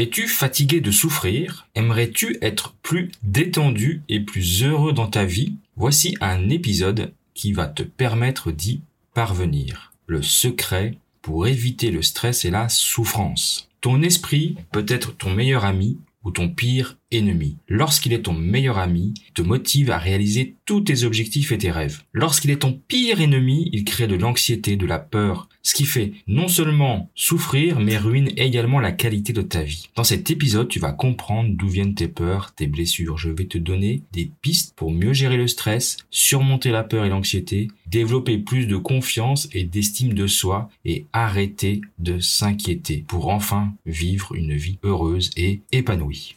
Es-tu 0.00 0.28
fatigué 0.28 0.80
de 0.80 0.90
souffrir? 0.90 1.68
Aimerais-tu 1.74 2.38
être 2.40 2.72
plus 2.82 3.12
détendu 3.22 4.00
et 4.08 4.20
plus 4.20 4.64
heureux 4.64 4.94
dans 4.94 5.08
ta 5.08 5.26
vie? 5.26 5.56
Voici 5.76 6.16
un 6.22 6.48
épisode 6.48 7.12
qui 7.34 7.52
va 7.52 7.66
te 7.66 7.82
permettre 7.82 8.50
d'y 8.50 8.80
parvenir. 9.12 9.92
Le 10.06 10.22
secret 10.22 10.96
pour 11.20 11.46
éviter 11.46 11.90
le 11.90 12.00
stress 12.00 12.46
et 12.46 12.50
la 12.50 12.70
souffrance. 12.70 13.68
Ton 13.82 14.00
esprit 14.00 14.56
peut 14.72 14.86
être 14.88 15.14
ton 15.14 15.34
meilleur 15.34 15.66
ami 15.66 15.98
ou 16.24 16.30
ton 16.30 16.48
pire 16.48 16.96
ennemi. 17.10 17.56
Lorsqu'il 17.68 18.12
est 18.12 18.22
ton 18.22 18.32
meilleur 18.32 18.78
ami, 18.78 19.14
il 19.28 19.32
te 19.32 19.42
motive 19.42 19.90
à 19.90 19.98
réaliser 19.98 20.56
tous 20.64 20.82
tes 20.82 21.04
objectifs 21.04 21.52
et 21.52 21.58
tes 21.58 21.70
rêves. 21.70 22.02
Lorsqu'il 22.12 22.50
est 22.50 22.60
ton 22.60 22.72
pire 22.72 23.20
ennemi, 23.20 23.68
il 23.72 23.84
crée 23.84 24.06
de 24.06 24.14
l'anxiété, 24.14 24.76
de 24.76 24.86
la 24.86 24.98
peur, 24.98 25.48
ce 25.62 25.74
qui 25.74 25.84
fait 25.84 26.12
non 26.26 26.48
seulement 26.48 27.10
souffrir, 27.14 27.80
mais 27.80 27.98
ruine 27.98 28.30
également 28.36 28.80
la 28.80 28.92
qualité 28.92 29.32
de 29.32 29.42
ta 29.42 29.62
vie. 29.62 29.88
Dans 29.94 30.04
cet 30.04 30.30
épisode, 30.30 30.68
tu 30.68 30.78
vas 30.78 30.92
comprendre 30.92 31.50
d'où 31.52 31.68
viennent 31.68 31.94
tes 31.94 32.08
peurs, 32.08 32.54
tes 32.54 32.66
blessures. 32.66 33.18
Je 33.18 33.30
vais 33.30 33.46
te 33.46 33.58
donner 33.58 34.02
des 34.12 34.30
pistes 34.40 34.74
pour 34.76 34.90
mieux 34.90 35.12
gérer 35.12 35.36
le 35.36 35.48
stress, 35.48 35.98
surmonter 36.10 36.70
la 36.70 36.84
peur 36.84 37.04
et 37.04 37.08
l'anxiété, 37.10 37.68
développer 37.86 38.38
plus 38.38 38.66
de 38.66 38.76
confiance 38.76 39.48
et 39.52 39.64
d'estime 39.64 40.14
de 40.14 40.26
soi 40.26 40.70
et 40.84 41.06
arrêter 41.12 41.80
de 41.98 42.20
s'inquiéter 42.20 43.04
pour 43.06 43.28
enfin 43.28 43.72
vivre 43.84 44.34
une 44.34 44.54
vie 44.54 44.78
heureuse 44.82 45.30
et 45.36 45.60
épanouie. 45.72 46.36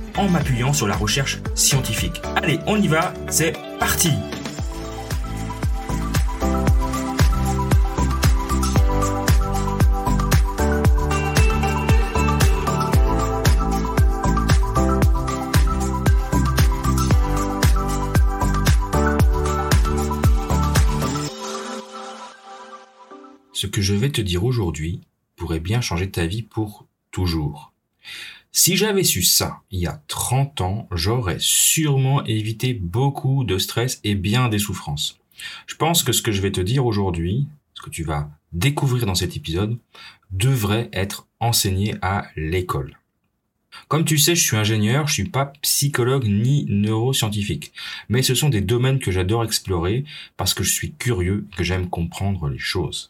en 0.17 0.29
m'appuyant 0.29 0.73
sur 0.73 0.87
la 0.87 0.95
recherche 0.95 1.39
scientifique. 1.55 2.21
Allez, 2.35 2.59
on 2.67 2.81
y 2.81 2.87
va, 2.87 3.13
c'est 3.29 3.53
parti 3.79 4.11
Ce 23.61 23.67
que 23.67 23.79
je 23.79 23.93
vais 23.93 24.09
te 24.09 24.21
dire 24.21 24.43
aujourd'hui 24.43 25.01
pourrait 25.35 25.59
bien 25.59 25.81
changer 25.81 26.09
ta 26.09 26.25
vie 26.25 26.41
pour 26.41 26.87
toujours. 27.11 27.73
Si 28.53 28.75
j'avais 28.75 29.03
su 29.03 29.23
ça 29.23 29.61
il 29.71 29.79
y 29.79 29.87
a 29.87 30.01
30 30.07 30.59
ans, 30.61 30.87
j'aurais 30.91 31.37
sûrement 31.39 32.23
évité 32.25 32.73
beaucoup 32.73 33.45
de 33.45 33.57
stress 33.57 34.01
et 34.03 34.15
bien 34.15 34.49
des 34.49 34.59
souffrances. 34.59 35.19
Je 35.67 35.75
pense 35.75 36.03
que 36.03 36.11
ce 36.11 36.21
que 36.21 36.33
je 36.33 36.41
vais 36.41 36.51
te 36.51 36.61
dire 36.61 36.85
aujourd'hui, 36.85 37.47
ce 37.73 37.81
que 37.81 37.89
tu 37.89 38.03
vas 38.03 38.29
découvrir 38.51 39.05
dans 39.05 39.15
cet 39.15 39.37
épisode, 39.37 39.77
devrait 40.31 40.89
être 40.91 41.27
enseigné 41.39 41.95
à 42.01 42.27
l'école. 42.35 42.97
Comme 43.87 44.03
tu 44.03 44.17
sais, 44.17 44.35
je 44.35 44.43
suis 44.43 44.57
ingénieur, 44.57 45.07
je 45.07 45.13
suis 45.13 45.29
pas 45.29 45.53
psychologue 45.61 46.27
ni 46.27 46.65
neuroscientifique. 46.67 47.71
Mais 48.09 48.21
ce 48.21 48.35
sont 48.35 48.49
des 48.49 48.59
domaines 48.59 48.99
que 48.99 49.11
j'adore 49.11 49.45
explorer 49.45 50.03
parce 50.35 50.53
que 50.53 50.63
je 50.63 50.73
suis 50.73 50.91
curieux 50.91 51.47
et 51.51 51.55
que 51.55 51.63
j'aime 51.63 51.89
comprendre 51.89 52.49
les 52.49 52.59
choses. 52.59 53.07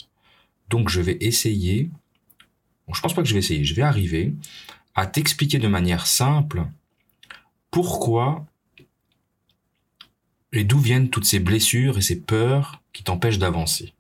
Donc 0.70 0.90
je 0.90 1.02
vais 1.02 1.18
essayer, 1.20 1.90
bon, 2.88 2.94
je 2.94 3.02
pense 3.02 3.16
pas 3.16 3.24
que 3.24 3.28
je 3.28 3.34
vais 3.34 3.40
essayer, 3.40 3.66
je 3.66 3.74
vais 3.74 3.82
arriver 3.82 4.36
à 4.96 5.06
t'expliquer 5.06 5.60
de 5.60 5.68
manière 5.68 6.08
simple 6.08 6.66
pourquoi 7.70 8.46
et 10.52 10.64
d'où 10.64 10.80
viennent 10.80 11.10
toutes 11.10 11.26
ces 11.26 11.40
blessures 11.40 11.98
et 11.98 12.02
ces 12.02 12.20
peurs 12.20 12.82
qui 12.92 13.04
t'empêchent 13.04 13.40
d'avancer. 13.40 13.94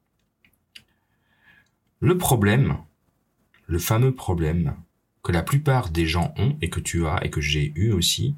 Le 2.02 2.18
problème, 2.18 2.78
le 3.68 3.80
fameux 3.80 4.14
problème 4.14 4.76
que 5.24 5.32
la 5.32 5.44
plupart 5.44 5.90
des 5.90 6.08
gens 6.08 6.34
ont 6.38 6.58
et 6.62 6.70
que 6.70 6.80
tu 6.80 7.06
as 7.06 7.24
et 7.24 7.30
que 7.30 7.42
j'ai 7.42 7.72
eu 7.76 7.92
aussi, 7.92 8.36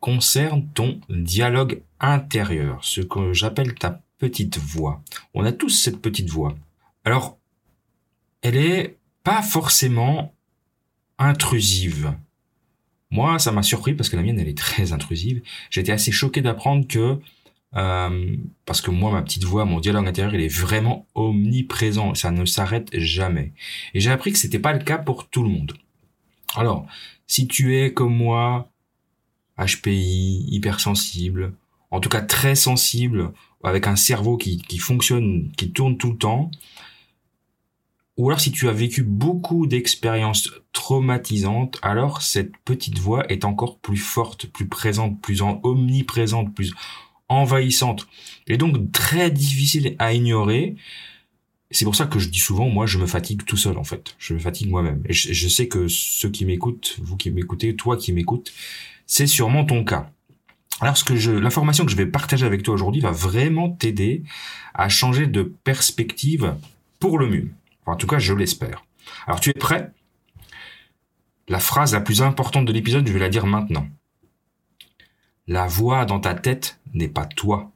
concerne 0.00 0.66
ton 0.74 1.00
dialogue 1.08 1.82
intérieur, 2.00 2.84
ce 2.84 3.00
que 3.00 3.32
j'appelle 3.32 3.74
ta 3.74 4.00
petite 4.18 4.58
voix. 4.58 5.02
On 5.34 5.44
a 5.44 5.52
tous 5.52 5.70
cette 5.70 6.00
petite 6.00 6.30
voix. 6.30 6.56
Alors, 7.04 7.38
elle 8.40 8.56
est 8.56 8.98
pas 9.24 9.42
forcément 9.42 10.34
intrusive. 11.22 12.14
Moi, 13.10 13.38
ça 13.38 13.52
m'a 13.52 13.62
surpris 13.62 13.94
parce 13.94 14.08
que 14.08 14.16
la 14.16 14.22
mienne, 14.22 14.38
elle 14.38 14.48
est 14.48 14.56
très 14.56 14.92
intrusive. 14.92 15.42
J'étais 15.70 15.92
assez 15.92 16.12
choqué 16.12 16.40
d'apprendre 16.40 16.86
que, 16.88 17.18
euh, 17.76 18.36
parce 18.64 18.80
que 18.80 18.90
moi, 18.90 19.12
ma 19.12 19.22
petite 19.22 19.44
voix, 19.44 19.64
mon 19.64 19.80
dialogue 19.80 20.08
intérieur, 20.08 20.34
il 20.34 20.40
est 20.40 20.54
vraiment 20.54 21.06
omniprésent. 21.14 22.14
Ça 22.14 22.30
ne 22.30 22.44
s'arrête 22.46 22.88
jamais. 22.94 23.52
Et 23.92 24.00
j'ai 24.00 24.10
appris 24.10 24.32
que 24.32 24.38
c'était 24.38 24.58
pas 24.58 24.72
le 24.72 24.78
cas 24.78 24.98
pour 24.98 25.28
tout 25.28 25.42
le 25.42 25.50
monde. 25.50 25.74
Alors, 26.54 26.86
si 27.26 27.46
tu 27.46 27.76
es 27.78 27.92
comme 27.92 28.16
moi, 28.16 28.70
HPI, 29.58 30.46
hypersensible, 30.50 31.54
en 31.90 32.00
tout 32.00 32.08
cas 32.08 32.22
très 32.22 32.54
sensible, 32.54 33.32
avec 33.62 33.86
un 33.86 33.96
cerveau 33.96 34.36
qui, 34.36 34.58
qui 34.58 34.78
fonctionne, 34.78 35.52
qui 35.56 35.70
tourne 35.70 35.98
tout 35.98 36.12
le 36.12 36.18
temps, 36.18 36.50
ou 38.16 38.28
alors 38.28 38.40
si 38.40 38.52
tu 38.52 38.68
as 38.68 38.72
vécu 38.72 39.02
beaucoup 39.02 39.66
d'expériences 39.66 40.50
traumatisantes, 40.72 41.78
alors 41.82 42.22
cette 42.22 42.56
petite 42.64 42.98
voix 42.98 43.24
est 43.30 43.44
encore 43.44 43.78
plus 43.78 43.96
forte, 43.96 44.46
plus 44.46 44.68
présente, 44.68 45.20
plus 45.20 45.40
omniprésente, 45.42 46.54
plus 46.54 46.74
envahissante, 47.28 48.06
et 48.46 48.58
donc 48.58 48.92
très 48.92 49.30
difficile 49.30 49.96
à 49.98 50.12
ignorer. 50.12 50.76
C'est 51.70 51.86
pour 51.86 51.96
ça 51.96 52.04
que 52.04 52.18
je 52.18 52.28
dis 52.28 52.38
souvent, 52.38 52.68
moi, 52.68 52.84
je 52.84 52.98
me 52.98 53.06
fatigue 53.06 53.46
tout 53.46 53.56
seul, 53.56 53.78
en 53.78 53.84
fait. 53.84 54.14
Je 54.18 54.34
me 54.34 54.38
fatigue 54.38 54.68
moi-même. 54.68 55.02
Et 55.08 55.14
je, 55.14 55.32
je, 55.32 55.48
sais 55.48 55.68
que 55.68 55.88
ceux 55.88 56.28
qui 56.28 56.44
m'écoutent, 56.44 56.98
vous 57.00 57.16
qui 57.16 57.30
m'écoutez, 57.30 57.74
toi 57.74 57.96
qui 57.96 58.12
m'écoutes, 58.12 58.52
c'est 59.06 59.26
sûrement 59.26 59.64
ton 59.64 59.82
cas. 59.82 60.10
Alors, 60.82 60.98
ce 60.98 61.04
que 61.04 61.16
je, 61.16 61.32
l'information 61.32 61.86
que 61.86 61.90
je 61.90 61.96
vais 61.96 62.04
partager 62.04 62.44
avec 62.44 62.62
toi 62.62 62.74
aujourd'hui 62.74 63.00
va 63.00 63.10
vraiment 63.10 63.70
t'aider 63.70 64.22
à 64.74 64.90
changer 64.90 65.26
de 65.26 65.42
perspective 65.64 66.56
pour 67.00 67.18
le 67.18 67.28
mieux 67.28 67.50
en 67.86 67.96
tout 67.96 68.06
cas, 68.06 68.18
je 68.18 68.34
l'espère. 68.34 68.84
Alors, 69.26 69.40
tu 69.40 69.50
es 69.50 69.54
prêt? 69.54 69.92
La 71.48 71.58
phrase 71.58 71.92
la 71.92 72.00
plus 72.00 72.22
importante 72.22 72.66
de 72.66 72.72
l'épisode, 72.72 73.06
je 73.06 73.12
vais 73.12 73.18
la 73.18 73.28
dire 73.28 73.46
maintenant. 73.46 73.88
La 75.48 75.66
voix 75.66 76.04
dans 76.04 76.20
ta 76.20 76.34
tête 76.34 76.80
n'est 76.94 77.08
pas 77.08 77.26
toi. 77.26 77.72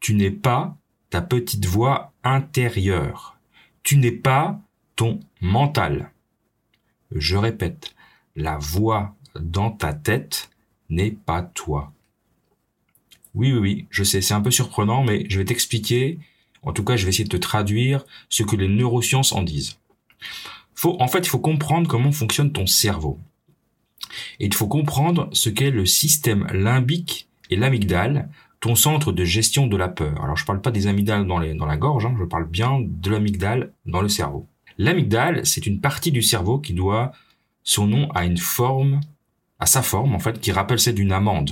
Tu 0.00 0.14
n'es 0.14 0.30
pas 0.30 0.76
ta 1.08 1.22
petite 1.22 1.64
voix 1.66 2.12
intérieure. 2.22 3.38
Tu 3.82 3.96
n'es 3.96 4.12
pas 4.12 4.60
ton 4.96 5.20
mental. 5.40 6.10
Je 7.10 7.36
répète, 7.36 7.94
la 8.36 8.58
voix 8.58 9.14
dans 9.34 9.70
ta 9.70 9.92
tête 9.94 10.50
n'est 10.90 11.10
pas 11.10 11.42
toi. 11.42 11.92
Oui, 13.34 13.52
oui, 13.52 13.58
oui, 13.58 13.86
je 13.90 14.04
sais, 14.04 14.20
c'est 14.20 14.34
un 14.34 14.40
peu 14.40 14.50
surprenant, 14.50 15.04
mais 15.04 15.24
je 15.28 15.38
vais 15.38 15.44
t'expliquer 15.44 16.18
en 16.62 16.72
tout 16.72 16.84
cas, 16.84 16.96
je 16.96 17.04
vais 17.04 17.10
essayer 17.10 17.24
de 17.24 17.30
te 17.30 17.36
traduire 17.36 18.04
ce 18.28 18.42
que 18.42 18.56
les 18.56 18.68
neurosciences 18.68 19.32
en 19.32 19.42
disent. 19.42 19.78
Faut, 20.74 20.96
en 21.00 21.08
fait, 21.08 21.20
il 21.20 21.28
faut 21.28 21.38
comprendre 21.38 21.88
comment 21.88 22.12
fonctionne 22.12 22.52
ton 22.52 22.66
cerveau. 22.66 23.18
Et 24.38 24.46
il 24.46 24.54
faut 24.54 24.66
comprendre 24.66 25.28
ce 25.32 25.50
qu'est 25.50 25.70
le 25.70 25.86
système 25.86 26.46
limbique 26.52 27.28
et 27.50 27.56
l'amygdale, 27.56 28.28
ton 28.60 28.74
centre 28.74 29.12
de 29.12 29.24
gestion 29.24 29.66
de 29.66 29.76
la 29.76 29.88
peur. 29.88 30.22
Alors, 30.22 30.36
je 30.36 30.44
parle 30.44 30.60
pas 30.60 30.70
des 30.70 30.86
amygdales 30.86 31.26
dans, 31.26 31.38
la 31.38 31.76
gorge, 31.76 32.06
hein, 32.06 32.14
je 32.18 32.24
parle 32.24 32.46
bien 32.46 32.78
de 32.80 33.10
l'amygdale 33.10 33.72
dans 33.86 34.02
le 34.02 34.08
cerveau. 34.08 34.46
L'amygdale, 34.78 35.46
c'est 35.46 35.66
une 35.66 35.80
partie 35.80 36.12
du 36.12 36.22
cerveau 36.22 36.58
qui 36.58 36.74
doit 36.74 37.12
son 37.62 37.86
nom 37.86 38.10
à 38.12 38.24
une 38.24 38.38
forme, 38.38 39.00
à 39.58 39.66
sa 39.66 39.82
forme, 39.82 40.14
en 40.14 40.18
fait, 40.18 40.40
qui 40.40 40.52
rappelle 40.52 40.78
celle 40.80 40.94
d'une 40.94 41.12
amande. 41.12 41.50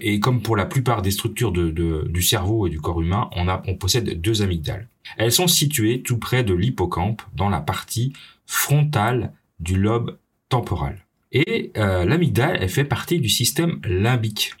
Et 0.00 0.20
comme 0.20 0.42
pour 0.42 0.56
la 0.56 0.66
plupart 0.66 1.02
des 1.02 1.10
structures 1.10 1.52
du 1.52 2.22
cerveau 2.22 2.66
et 2.66 2.70
du 2.70 2.80
corps 2.80 3.00
humain, 3.00 3.30
on 3.34 3.74
possède 3.74 4.20
deux 4.20 4.42
amygdales. 4.42 4.88
Elles 5.16 5.32
sont 5.32 5.48
situées 5.48 6.02
tout 6.02 6.18
près 6.18 6.44
de 6.44 6.54
l'hippocampe, 6.54 7.22
dans 7.34 7.48
la 7.48 7.60
partie 7.60 8.12
frontale 8.46 9.32
du 9.60 9.76
lobe 9.76 10.18
temporal. 10.48 11.04
Et 11.32 11.72
euh, 11.76 12.04
l'amygdale, 12.04 12.58
elle 12.60 12.68
fait 12.68 12.84
partie 12.84 13.18
du 13.18 13.28
système 13.28 13.80
limbique, 13.84 14.54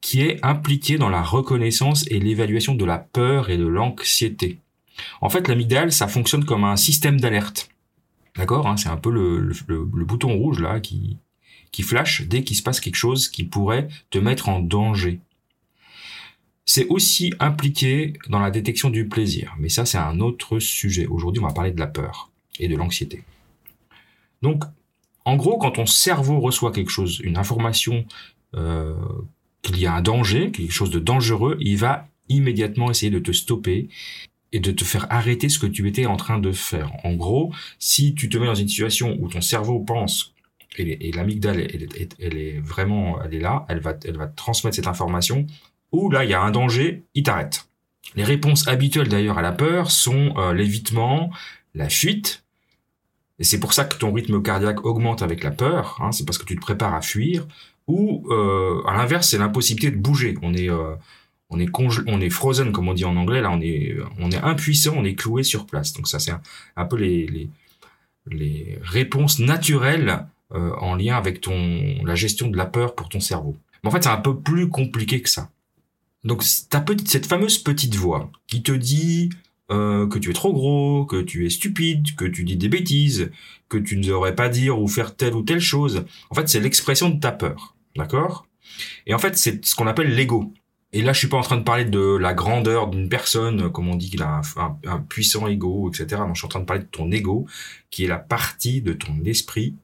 qui 0.00 0.22
est 0.22 0.44
impliqué 0.44 0.96
dans 0.96 1.10
la 1.10 1.22
reconnaissance 1.22 2.06
et 2.08 2.18
l'évaluation 2.18 2.74
de 2.74 2.84
la 2.84 2.98
peur 2.98 3.50
et 3.50 3.58
de 3.58 3.66
l'anxiété. 3.66 4.58
En 5.20 5.28
fait, 5.28 5.48
l'amygdale, 5.48 5.92
ça 5.92 6.08
fonctionne 6.08 6.44
comme 6.44 6.64
un 6.64 6.76
système 6.76 7.20
d'alerte. 7.20 7.68
D'accord 8.36 8.66
hein, 8.66 8.76
C'est 8.76 8.88
un 8.88 8.96
peu 8.96 9.10
le, 9.10 9.52
bouton 10.04 10.36
rouge 10.36 10.60
là 10.60 10.80
qui, 10.80 11.18
qui 11.70 11.82
flash 11.82 12.22
dès 12.22 12.42
qu'il 12.44 12.56
se 12.56 12.62
passe 12.62 12.80
quelque 12.80 12.96
chose 12.96 13.28
qui 13.28 13.44
pourrait 13.44 13.88
te 14.10 14.18
mettre 14.18 14.48
en 14.48 14.60
danger. 14.60 15.20
C'est 16.64 16.86
aussi 16.88 17.32
impliqué 17.40 18.12
dans 18.28 18.40
la 18.40 18.50
détection 18.50 18.90
du 18.90 19.08
plaisir, 19.08 19.54
mais 19.58 19.68
ça 19.68 19.86
c'est 19.86 19.98
un 19.98 20.20
autre 20.20 20.58
sujet. 20.58 21.06
Aujourd'hui, 21.06 21.42
on 21.42 21.46
va 21.46 21.54
parler 21.54 21.72
de 21.72 21.80
la 21.80 21.86
peur 21.86 22.30
et 22.58 22.68
de 22.68 22.76
l'anxiété. 22.76 23.22
Donc, 24.42 24.64
en 25.24 25.36
gros, 25.36 25.58
quand 25.58 25.72
ton 25.72 25.86
cerveau 25.86 26.40
reçoit 26.40 26.72
quelque 26.72 26.90
chose, 26.90 27.20
une 27.22 27.36
information 27.36 28.04
euh, 28.54 28.94
qu'il 29.62 29.78
y 29.78 29.86
a 29.86 29.94
un 29.94 30.02
danger, 30.02 30.50
quelque 30.50 30.72
chose 30.72 30.90
de 30.90 30.98
dangereux, 30.98 31.56
il 31.60 31.76
va 31.76 32.08
immédiatement 32.28 32.90
essayer 32.90 33.10
de 33.10 33.18
te 33.18 33.32
stopper 33.32 33.88
et 34.52 34.60
de 34.60 34.70
te 34.70 34.84
faire 34.84 35.06
arrêter 35.10 35.48
ce 35.48 35.58
que 35.58 35.66
tu 35.66 35.86
étais 35.88 36.06
en 36.06 36.16
train 36.16 36.38
de 36.38 36.52
faire. 36.52 36.92
En 37.04 37.14
gros, 37.14 37.52
si 37.78 38.14
tu 38.14 38.28
te 38.28 38.38
mets 38.38 38.46
dans 38.46 38.54
une 38.54 38.68
situation 38.68 39.16
où 39.20 39.28
ton 39.28 39.40
cerveau 39.40 39.80
pense 39.80 40.34
et, 40.76 41.12
l'amygdale, 41.12 41.60
elle, 42.18 42.36
est 42.36 42.60
vraiment, 42.60 43.22
elle 43.22 43.34
est 43.34 43.40
là, 43.40 43.64
elle 43.68 43.80
va, 43.80 43.94
elle 44.04 44.16
va 44.16 44.26
transmettre 44.26 44.76
cette 44.76 44.86
information, 44.86 45.46
ou 45.92 46.10
là, 46.10 46.24
il 46.24 46.30
y 46.30 46.34
a 46.34 46.40
un 46.40 46.50
danger, 46.50 47.04
il 47.14 47.22
t'arrête. 47.22 47.68
Les 48.14 48.24
réponses 48.24 48.68
habituelles 48.68 49.08
d'ailleurs 49.08 49.38
à 49.38 49.42
la 49.42 49.52
peur 49.52 49.90
sont 49.90 50.34
euh, 50.36 50.52
l'évitement, 50.52 51.30
la 51.74 51.88
fuite, 51.88 52.44
et 53.38 53.44
c'est 53.44 53.60
pour 53.60 53.72
ça 53.72 53.84
que 53.84 53.96
ton 53.96 54.12
rythme 54.12 54.42
cardiaque 54.42 54.84
augmente 54.84 55.22
avec 55.22 55.42
la 55.44 55.50
peur, 55.50 55.98
hein, 56.00 56.12
c'est 56.12 56.24
parce 56.24 56.38
que 56.38 56.44
tu 56.44 56.56
te 56.56 56.60
prépares 56.60 56.94
à 56.94 57.00
fuir, 57.00 57.46
ou 57.86 58.26
euh, 58.30 58.82
à 58.86 58.94
l'inverse, 58.94 59.30
c'est 59.30 59.38
l'impossibilité 59.38 59.90
de 59.90 60.00
bouger. 60.00 60.36
On 60.42 60.52
est, 60.54 60.70
euh, 60.70 60.94
on 61.48 61.58
est 61.58 61.68
on 62.06 62.20
est 62.20 62.30
frozen 62.30 62.72
comme 62.72 62.88
on 62.88 62.94
dit 62.94 63.06
en 63.06 63.16
anglais. 63.16 63.40
Là, 63.40 63.50
on 63.50 63.60
est, 63.60 63.96
on 64.18 64.30
est 64.30 64.36
impuissant, 64.36 64.94
on 64.96 65.04
est 65.04 65.14
cloué 65.14 65.42
sur 65.42 65.64
place. 65.64 65.94
Donc 65.94 66.06
ça, 66.06 66.18
c'est 66.18 66.32
un, 66.76 66.84
peu 66.84 66.96
les, 66.96 67.48
les 68.26 68.78
réponses 68.82 69.38
naturelles 69.38 70.26
euh, 70.52 70.72
en 70.76 70.94
lien 70.94 71.16
avec 71.16 71.40
ton 71.40 72.02
la 72.04 72.14
gestion 72.14 72.48
de 72.48 72.56
la 72.56 72.66
peur 72.66 72.94
pour 72.94 73.08
ton 73.08 73.20
cerveau. 73.20 73.56
Mais 73.82 73.88
en 73.88 73.92
fait, 73.92 74.04
c'est 74.04 74.10
un 74.10 74.16
peu 74.16 74.38
plus 74.38 74.68
compliqué 74.68 75.20
que 75.22 75.28
ça. 75.28 75.50
Donc, 76.24 76.42
ta 76.70 76.80
petite, 76.80 77.08
cette 77.08 77.26
fameuse 77.26 77.58
petite 77.58 77.94
voix 77.94 78.30
qui 78.46 78.62
te 78.62 78.72
dit 78.72 79.30
euh, 79.70 80.06
que 80.08 80.18
tu 80.18 80.30
es 80.30 80.32
trop 80.32 80.52
gros, 80.52 81.04
que 81.04 81.20
tu 81.20 81.46
es 81.46 81.50
stupide, 81.50 82.14
que 82.16 82.24
tu 82.24 82.44
dis 82.44 82.56
des 82.56 82.68
bêtises, 82.68 83.30
que 83.68 83.76
tu 83.76 83.96
ne 83.96 84.02
devrais 84.02 84.34
pas 84.34 84.48
dire 84.48 84.80
ou 84.80 84.88
faire 84.88 85.14
telle 85.14 85.34
ou 85.34 85.42
telle 85.42 85.60
chose. 85.60 86.04
En 86.30 86.34
fait, 86.34 86.48
c'est 86.48 86.60
l'expression 86.60 87.10
de 87.10 87.20
ta 87.20 87.32
peur. 87.32 87.76
D'accord? 87.96 88.46
Et 89.06 89.14
en 89.14 89.18
fait, 89.18 89.36
c'est 89.36 89.64
ce 89.64 89.74
qu'on 89.74 89.86
appelle 89.86 90.14
l'ego. 90.14 90.52
Et 90.92 91.02
là, 91.02 91.12
je 91.12 91.18
suis 91.18 91.28
pas 91.28 91.36
en 91.36 91.42
train 91.42 91.58
de 91.58 91.64
parler 91.64 91.84
de 91.84 92.16
la 92.16 92.32
grandeur 92.32 92.88
d'une 92.88 93.10
personne, 93.10 93.70
comme 93.70 93.88
on 93.88 93.96
dit 93.96 94.08
qu'il 94.08 94.22
a 94.22 94.40
un, 94.86 95.00
puissant 95.00 95.46
ego, 95.46 95.90
etc. 95.90 96.22
Non, 96.26 96.32
je 96.32 96.40
suis 96.40 96.46
en 96.46 96.48
train 96.48 96.60
de 96.60 96.64
parler 96.64 96.82
de 96.82 96.88
ton 96.88 97.10
ego, 97.10 97.46
qui 97.90 98.04
est 98.04 98.08
la 98.08 98.16
partie 98.16 98.80
de 98.80 98.94
ton 98.94 99.22
esprit 99.26 99.74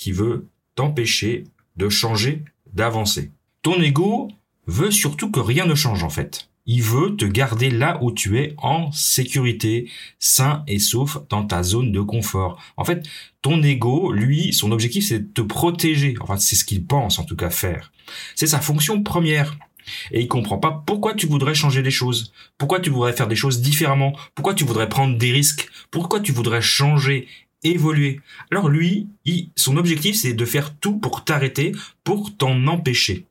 qui 0.00 0.12
veut 0.12 0.46
t'empêcher 0.76 1.44
de 1.76 1.90
changer, 1.90 2.42
d'avancer. 2.72 3.30
Ton 3.60 3.80
ego 3.82 4.28
veut 4.66 4.90
surtout 4.90 5.30
que 5.30 5.40
rien 5.40 5.66
ne 5.66 5.74
change, 5.74 6.02
en 6.02 6.08
fait. 6.08 6.48
Il 6.64 6.82
veut 6.82 7.16
te 7.16 7.26
garder 7.26 7.70
là 7.70 7.98
où 8.00 8.10
tu 8.10 8.38
es 8.38 8.54
en 8.56 8.90
sécurité, 8.92 9.90
sain 10.18 10.64
et 10.66 10.78
sauf 10.78 11.18
dans 11.28 11.44
ta 11.44 11.62
zone 11.62 11.92
de 11.92 12.00
confort. 12.00 12.58
En 12.78 12.84
fait, 12.84 13.06
ton 13.42 13.62
ego, 13.62 14.10
lui, 14.10 14.54
son 14.54 14.72
objectif, 14.72 15.06
c'est 15.06 15.18
de 15.18 15.32
te 15.32 15.42
protéger. 15.42 16.14
Enfin, 16.20 16.38
c'est 16.38 16.56
ce 16.56 16.64
qu'il 16.64 16.86
pense, 16.86 17.18
en 17.18 17.24
tout 17.24 17.36
cas, 17.36 17.50
faire. 17.50 17.92
C'est 18.34 18.46
sa 18.46 18.60
fonction 18.60 19.02
première. 19.02 19.58
Et 20.12 20.20
il 20.20 20.28
comprend 20.28 20.58
pas 20.58 20.82
pourquoi 20.86 21.14
tu 21.14 21.26
voudrais 21.26 21.54
changer 21.54 21.82
les 21.82 21.90
choses. 21.90 22.32
Pourquoi 22.56 22.80
tu 22.80 22.88
voudrais 22.88 23.12
faire 23.12 23.28
des 23.28 23.36
choses 23.36 23.60
différemment. 23.60 24.14
Pourquoi 24.34 24.54
tu 24.54 24.64
voudrais 24.64 24.88
prendre 24.88 25.18
des 25.18 25.32
risques. 25.32 25.68
Pourquoi 25.90 26.20
tu 26.20 26.32
voudrais 26.32 26.62
changer, 26.62 27.26
évoluer. 27.62 28.20
Alors 28.50 28.68
lui, 28.68 29.08
son 29.56 29.76
objectif, 29.76 30.16
c'est 30.16 30.32
de 30.32 30.44
faire 30.44 30.76
tout 30.76 30.98
pour 30.98 31.24
t'arrêter, 31.24 31.72
pour 32.04 32.36
t'en 32.36 32.66
empêcher. 32.66 33.26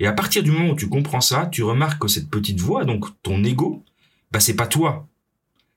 Et 0.00 0.06
à 0.06 0.12
partir 0.12 0.42
du 0.42 0.50
moment 0.50 0.70
où 0.70 0.76
tu 0.76 0.88
comprends 0.88 1.20
ça, 1.20 1.46
tu 1.46 1.62
remarques 1.62 2.02
que 2.02 2.08
cette 2.08 2.30
petite 2.30 2.60
voix, 2.60 2.84
donc 2.84 3.06
ton 3.22 3.42
ego, 3.44 3.84
bah 4.32 4.40
c'est 4.40 4.56
pas 4.56 4.66
toi. 4.66 5.06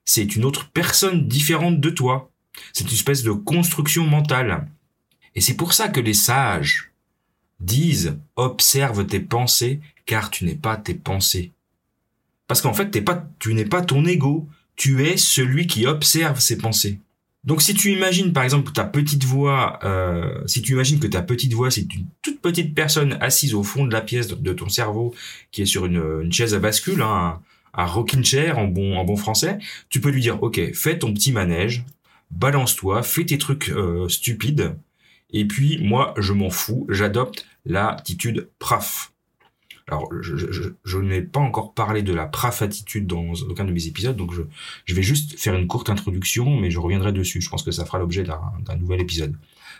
C'est 0.04 0.34
une 0.34 0.44
autre 0.44 0.68
personne 0.70 1.28
différente 1.28 1.80
de 1.80 1.90
toi. 1.90 2.30
C'est 2.72 2.84
une 2.84 2.94
espèce 2.94 3.22
de 3.22 3.32
construction 3.32 4.06
mentale. 4.06 4.68
Et 5.34 5.40
c'est 5.40 5.56
pour 5.56 5.72
ça 5.72 5.88
que 5.88 6.00
les 6.00 6.14
sages 6.14 6.92
disent 7.60 8.18
observe 8.36 9.06
tes 9.06 9.20
pensées 9.20 9.80
car 10.04 10.30
tu 10.30 10.44
n'es 10.44 10.56
pas 10.56 10.76
tes 10.76 10.94
pensées. 10.94 11.52
Parce 12.48 12.60
qu'en 12.60 12.74
fait, 12.74 12.90
tu 13.38 13.54
n'es 13.54 13.64
pas 13.64 13.82
ton 13.82 14.04
ego, 14.04 14.48
tu 14.76 15.06
es 15.06 15.16
celui 15.16 15.66
qui 15.66 15.86
observe 15.86 16.40
ses 16.40 16.58
pensées. 16.58 17.00
Donc 17.44 17.60
si 17.60 17.74
tu 17.74 17.92
imagines 17.92 18.32
par 18.32 18.44
exemple 18.44 18.70
ta 18.72 18.84
petite 18.84 19.24
voix, 19.24 19.80
euh, 19.82 20.40
si 20.46 20.62
tu 20.62 20.72
imagines 20.72 21.00
que 21.00 21.08
ta 21.08 21.22
petite 21.22 21.52
voix 21.54 21.70
c'est 21.72 21.92
une 21.92 22.06
toute 22.22 22.40
petite 22.40 22.74
personne 22.74 23.18
assise 23.20 23.54
au 23.54 23.64
fond 23.64 23.84
de 23.84 23.92
la 23.92 24.00
pièce 24.00 24.28
de, 24.28 24.52
ton 24.52 24.68
cerveau 24.68 25.12
qui 25.50 25.62
est 25.62 25.66
sur 25.66 25.86
une, 25.86 26.32
chaise 26.32 26.54
à 26.54 26.60
bascule, 26.60 27.02
hein, 27.02 27.40
un, 27.74 27.86
rocking 27.86 28.22
chair 28.22 28.58
en 28.58 28.66
bon 28.66 28.96
en 28.96 29.04
bon 29.04 29.16
français, 29.16 29.58
tu 29.88 30.00
peux 30.00 30.10
lui 30.10 30.20
dire 30.20 30.40
ok 30.42 30.72
fais 30.72 30.98
ton 30.98 31.12
petit 31.12 31.32
manège, 31.32 31.84
balance-toi, 32.30 33.02
fais 33.02 33.24
tes 33.24 33.38
trucs 33.38 33.70
euh, 33.70 34.08
stupides 34.08 34.76
et 35.32 35.44
puis 35.44 35.78
moi 35.82 36.14
je 36.18 36.32
m'en 36.32 36.50
fous, 36.50 36.86
j'adopte 36.90 37.46
l'attitude 37.64 38.50
praf. 38.60 39.11
Alors, 39.88 40.08
je, 40.20 40.98
n'ai 40.98 41.22
pas 41.22 41.40
encore 41.40 41.74
parlé 41.74 42.02
de 42.02 42.14
la 42.14 42.26
prafatitude 42.26 43.06
dans 43.06 43.32
aucun 43.48 43.64
de 43.64 43.72
mes 43.72 43.86
épisodes, 43.86 44.16
donc 44.16 44.32
je, 44.32 44.42
je, 44.84 44.94
vais 44.94 45.02
juste 45.02 45.38
faire 45.38 45.54
une 45.54 45.66
courte 45.66 45.90
introduction, 45.90 46.56
mais 46.56 46.70
je 46.70 46.78
reviendrai 46.78 47.12
dessus. 47.12 47.40
Je 47.40 47.50
pense 47.50 47.62
que 47.62 47.72
ça 47.72 47.84
fera 47.84 47.98
l'objet 47.98 48.22
d'un 48.22 48.76
nouvel 48.76 49.00
épisode. 49.00 49.34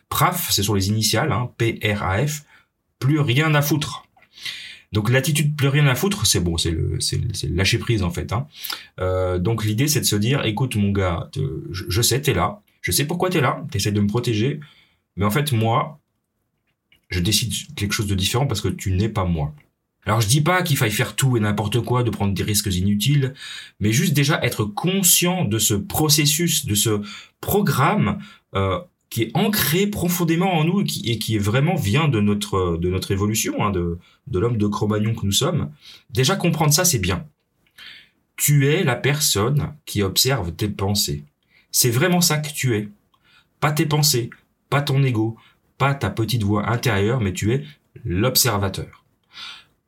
Praf, 0.08 0.50
c'est 0.50 0.62
sur 0.62 0.74
les 0.74 0.88
initiales, 0.88 1.32
hein, 1.32 1.50
P-R-A-F, 1.56 2.44
plus 2.98 3.20
rien 3.20 3.54
à 3.54 3.62
foutre. 3.62 4.04
Donc 4.92 5.08
l'attitude 5.08 5.56
plus 5.56 5.68
rien 5.68 5.86
à 5.86 5.94
foutre, 5.94 6.26
c'est 6.26 6.40
bon, 6.40 6.58
c'est 6.58 6.70
le, 6.70 7.00
c'est, 7.00 7.18
lâcher 7.48 7.78
prise 7.78 8.02
en 8.02 8.10
fait. 8.10 8.32
Hein. 8.32 8.46
Euh, 9.00 9.38
donc 9.38 9.64
l'idée 9.64 9.88
c'est 9.88 10.00
de 10.00 10.04
se 10.04 10.16
dire, 10.16 10.44
écoute 10.44 10.76
mon 10.76 10.90
gars, 10.90 11.30
je, 11.70 11.84
je, 11.88 12.02
sais 12.02 12.20
t'es 12.20 12.34
là, 12.34 12.60
je 12.82 12.92
sais 12.92 13.06
pourquoi 13.06 13.30
t'es 13.30 13.40
là, 13.40 13.64
t'essaies 13.70 13.92
de 13.92 14.00
me 14.00 14.06
protéger, 14.06 14.60
mais 15.16 15.24
en 15.24 15.30
fait 15.30 15.52
moi, 15.52 15.98
je 17.08 17.20
décide 17.20 17.52
quelque 17.74 17.92
chose 17.92 18.06
de 18.06 18.14
différent 18.14 18.46
parce 18.46 18.60
que 18.60 18.68
tu 18.68 18.92
n'es 18.92 19.08
pas 19.08 19.24
moi. 19.24 19.54
Alors 20.04 20.20
je 20.20 20.26
dis 20.26 20.40
pas 20.40 20.62
qu'il 20.62 20.76
faille 20.76 20.90
faire 20.90 21.14
tout 21.14 21.36
et 21.36 21.40
n'importe 21.40 21.80
quoi, 21.80 22.02
de 22.02 22.10
prendre 22.10 22.34
des 22.34 22.42
risques 22.42 22.74
inutiles, 22.74 23.34
mais 23.78 23.92
juste 23.92 24.14
déjà 24.14 24.42
être 24.42 24.64
conscient 24.64 25.44
de 25.44 25.58
ce 25.58 25.74
processus, 25.74 26.66
de 26.66 26.74
ce 26.74 27.00
programme 27.40 28.18
euh, 28.54 28.80
qui 29.10 29.22
est 29.22 29.30
ancré 29.34 29.86
profondément 29.86 30.54
en 30.54 30.64
nous 30.64 30.80
et 30.80 31.18
qui, 31.18 31.38
vraiment 31.38 31.76
vient 31.76 32.08
de 32.08 32.20
notre 32.20 32.78
de 32.78 32.88
notre 32.88 33.12
évolution, 33.12 33.64
hein, 33.64 33.70
de, 33.70 33.98
de 34.26 34.38
l'homme 34.38 34.56
de 34.56 34.66
Cro-Magnon 34.66 35.14
que 35.14 35.26
nous 35.26 35.32
sommes. 35.32 35.70
Déjà 36.10 36.34
comprendre 36.34 36.72
ça, 36.72 36.84
c'est 36.84 36.98
bien. 36.98 37.26
Tu 38.36 38.66
es 38.68 38.82
la 38.82 38.96
personne 38.96 39.74
qui 39.86 40.02
observe 40.02 40.52
tes 40.52 40.68
pensées. 40.68 41.24
C'est 41.70 41.90
vraiment 41.90 42.20
ça 42.20 42.38
que 42.38 42.52
tu 42.52 42.74
es. 42.74 42.88
Pas 43.60 43.70
tes 43.70 43.86
pensées, 43.86 44.30
pas 44.68 44.82
ton 44.82 45.02
ego, 45.04 45.36
pas 45.78 45.94
ta 45.94 46.10
petite 46.10 46.42
voix 46.42 46.68
intérieure, 46.68 47.20
mais 47.20 47.32
tu 47.32 47.52
es 47.52 47.64
l'observateur. 48.04 49.01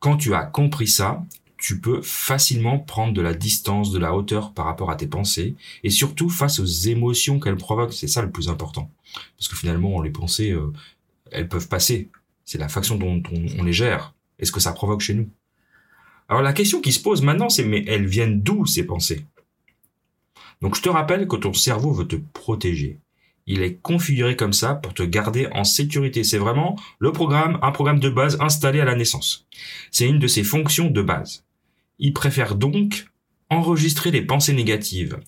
Quand 0.04 0.18
tu 0.18 0.34
as 0.34 0.44
compris 0.44 0.86
ça, 0.86 1.24
tu 1.56 1.80
peux 1.80 2.02
facilement 2.02 2.78
prendre 2.78 3.14
de 3.14 3.22
la 3.22 3.32
distance, 3.32 3.90
de 3.90 3.98
la 3.98 4.14
hauteur 4.14 4.52
par 4.52 4.66
rapport 4.66 4.90
à 4.90 4.96
tes 4.96 5.06
pensées 5.06 5.56
et 5.82 5.88
surtout 5.88 6.28
face 6.28 6.60
aux 6.60 6.66
émotions 6.66 7.40
qu'elles 7.40 7.56
provoquent. 7.56 7.94
C'est 7.94 8.06
ça 8.06 8.20
le 8.20 8.30
plus 8.30 8.50
important. 8.50 8.90
Parce 9.38 9.48
que 9.48 9.56
finalement, 9.56 10.02
les 10.02 10.10
pensées, 10.10 10.50
euh, 10.50 10.74
elles 11.30 11.48
peuvent 11.48 11.68
passer. 11.68 12.10
C'est 12.44 12.58
la 12.58 12.68
façon 12.68 12.96
dont 12.96 13.22
on, 13.58 13.62
les 13.62 13.72
gère. 13.72 14.12
Est-ce 14.38 14.52
que 14.52 14.60
ça 14.60 14.72
provoque 14.72 15.00
chez 15.00 15.14
nous 15.14 15.30
Alors 16.28 16.42
la 16.42 16.52
question 16.52 16.82
qui 16.82 16.92
se 16.92 17.00
pose 17.00 17.22
maintenant, 17.22 17.48
c'est 17.48 17.64
mais 17.64 17.82
elles 17.88 18.04
viennent 18.04 18.42
d'où 18.42 18.66
ces 18.66 18.84
pensées? 18.84 19.24
Donc 20.60 20.76
je 20.76 20.82
te 20.82 20.90
rappelle 20.90 21.26
que 21.26 21.36
ton 21.36 21.54
cerveau 21.54 21.94
veut 21.94 22.06
te 22.06 22.16
protéger 22.16 22.98
il 23.46 23.62
est 23.62 23.74
configuré 23.74 24.36
comme 24.36 24.52
ça 24.52 24.74
pour 24.74 24.94
te 24.94 25.02
garder 25.02 25.48
en 25.52 25.64
sécurité. 25.64 26.24
C'est 26.24 26.38
vraiment 26.38 26.76
le 26.98 27.12
programme, 27.12 27.58
un 27.62 27.72
programme 27.72 28.00
de 28.00 28.08
base 28.08 28.38
installé 28.40 28.80
à 28.80 28.84
la 28.84 28.94
naissance. 28.94 29.46
C'est 29.90 30.08
une 30.08 30.18
de 30.18 30.26
ses 30.26 30.44
fonctions 30.44 30.90
de 30.90 31.02
base. 31.02 31.44
Il 31.98 32.12
préfère 32.12 32.54
donc 32.54 33.06
enregistrer 33.50 34.10
les 34.10 34.22
pensées 34.22 34.54
négatives. 34.54 35.18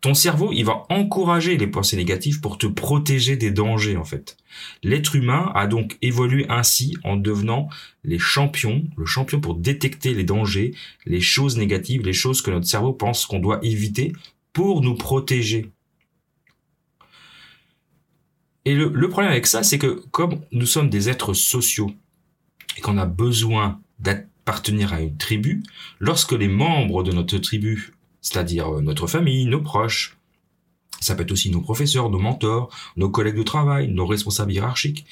Ton 0.00 0.14
cerveau, 0.14 0.50
il 0.52 0.64
va 0.64 0.84
encourager 0.88 1.58
les 1.58 1.66
pensées 1.66 1.96
négatives 1.96 2.40
pour 2.40 2.56
te 2.56 2.66
protéger 2.66 3.36
des 3.36 3.50
dangers, 3.50 3.98
en 3.98 4.04
fait. 4.04 4.38
L'être 4.82 5.14
humain 5.14 5.52
a 5.54 5.66
donc 5.66 5.98
évolué 6.00 6.46
ainsi 6.48 6.96
en 7.04 7.16
devenant 7.16 7.68
les 8.02 8.18
champions, 8.18 8.84
le 8.96 9.04
champion 9.04 9.40
pour 9.40 9.56
détecter 9.56 10.14
les 10.14 10.24
dangers, 10.24 10.72
les 11.04 11.20
choses 11.20 11.58
négatives, 11.58 12.02
les 12.02 12.14
choses 12.14 12.40
que 12.40 12.50
notre 12.50 12.66
cerveau 12.66 12.94
pense 12.94 13.26
qu'on 13.26 13.40
doit 13.40 13.58
éviter 13.62 14.14
pour 14.54 14.80
nous 14.80 14.94
protéger. 14.94 15.70
Et 18.64 18.74
le, 18.74 19.08
problème 19.08 19.30
avec 19.30 19.46
ça, 19.46 19.62
c'est 19.62 19.78
que 19.78 20.02
comme 20.10 20.40
nous 20.52 20.66
sommes 20.66 20.90
des 20.90 21.08
êtres 21.08 21.32
sociaux 21.32 21.90
et 22.76 22.80
qu'on 22.80 22.98
a 22.98 23.06
besoin 23.06 23.80
d'appartenir 23.98 24.92
à 24.92 25.00
une 25.00 25.16
tribu, 25.16 25.62
lorsque 25.98 26.32
les 26.32 26.48
membres 26.48 27.02
de 27.02 27.12
notre 27.12 27.38
tribu, 27.38 27.94
c'est-à-dire 28.20 28.76
euh, 28.76 28.80
notre 28.82 29.06
famille, 29.06 29.46
nos 29.46 29.62
proches, 29.62 30.18
ça 31.00 31.14
peut 31.14 31.22
être 31.22 31.32
aussi 31.32 31.50
nos 31.50 31.62
professeurs, 31.62 32.10
nos 32.10 32.18
mentors, 32.18 32.68
nos 32.96 33.08
collègues 33.08 33.38
de 33.38 33.42
travail, 33.42 33.88
nos 33.88 34.06
responsables 34.06 34.52
hiérarchiques, 34.52 35.06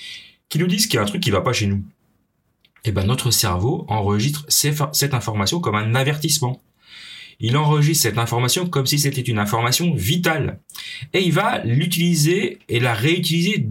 qui 0.51 0.59
nous 0.59 0.67
disent 0.67 0.87
qu'il 0.87 0.97
y 0.97 0.99
a 0.99 1.03
un 1.03 1.07
truc 1.07 1.23
qui 1.23 1.31
va 1.31 1.41
pas 1.41 1.55
chez 1.55 1.67
nous. 1.67 1.83
Eh 2.85 2.93
ben, 2.93 3.07
notre 3.07 3.31
cerveau 3.31 3.87
enregistre 3.89 4.45
cette 4.49 5.15
information 5.15 5.61
comme 5.61 5.75
un 5.75 5.95
avertissement. 5.95 6.63
Il 7.41 7.57
enregistre 7.57 8.03
cette 8.03 8.19
information 8.19 8.69
comme 8.69 8.87
si 8.87 8.99
c'était 8.99 9.21
une 9.21 9.39
information 9.39 9.95
vitale. 9.95 10.61
Et 11.13 11.23
il 11.23 11.33
va 11.33 11.63
l'utiliser 11.65 12.59
et 12.69 12.81
la 12.81 12.95
réutiliser 12.95 13.69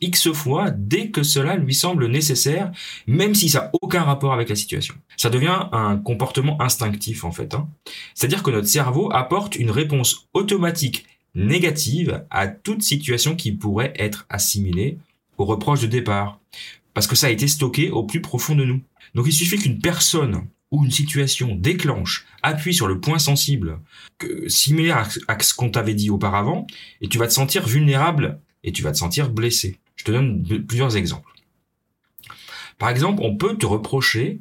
X 0.00 0.32
fois 0.32 0.70
dès 0.70 1.08
que 1.08 1.22
cela 1.22 1.56
lui 1.56 1.74
semble 1.74 2.08
nécessaire, 2.08 2.72
même 3.06 3.34
si 3.34 3.48
ça 3.48 3.60
n'a 3.60 3.70
aucun 3.82 4.02
rapport 4.02 4.32
avec 4.32 4.48
la 4.48 4.56
situation. 4.56 4.94
Ça 5.16 5.30
devient 5.30 5.66
un 5.72 5.96
comportement 5.96 6.60
instinctif 6.60 7.24
en 7.24 7.32
fait. 7.32 7.54
Hein. 7.54 7.68
C'est-à-dire 8.14 8.42
que 8.42 8.50
notre 8.50 8.68
cerveau 8.68 9.10
apporte 9.12 9.56
une 9.56 9.70
réponse 9.70 10.28
automatique 10.34 11.06
négative 11.34 12.24
à 12.30 12.48
toute 12.48 12.82
situation 12.82 13.36
qui 13.36 13.52
pourrait 13.52 13.92
être 13.96 14.26
assimilée 14.28 14.98
au 15.36 15.44
reproche 15.44 15.80
de 15.80 15.86
départ. 15.86 16.40
Parce 16.94 17.06
que 17.06 17.16
ça 17.16 17.28
a 17.28 17.30
été 17.30 17.46
stocké 17.46 17.90
au 17.90 18.02
plus 18.02 18.20
profond 18.20 18.56
de 18.56 18.64
nous. 18.64 18.80
Donc 19.14 19.26
il 19.28 19.32
suffit 19.32 19.58
qu'une 19.58 19.78
personne 19.78 20.46
ou 20.70 20.84
une 20.84 20.90
situation 20.90 21.54
déclenche, 21.54 22.26
appuie 22.42 22.74
sur 22.74 22.88
le 22.88 23.00
point 23.00 23.18
sensible, 23.18 23.80
similaire 24.48 25.08
à 25.28 25.40
ce 25.40 25.54
qu'on 25.54 25.70
t'avait 25.70 25.94
dit 25.94 26.10
auparavant, 26.10 26.66
et 27.00 27.08
tu 27.08 27.18
vas 27.18 27.26
te 27.26 27.32
sentir 27.32 27.66
vulnérable 27.66 28.40
et 28.64 28.72
tu 28.72 28.82
vas 28.82 28.92
te 28.92 28.98
sentir 28.98 29.30
blessé. 29.30 29.78
Je 29.96 30.04
te 30.04 30.12
donne 30.12 30.44
plusieurs 30.66 30.96
exemples. 30.96 31.32
Par 32.78 32.90
exemple, 32.90 33.22
on 33.24 33.36
peut 33.36 33.56
te 33.56 33.66
reprocher, 33.66 34.40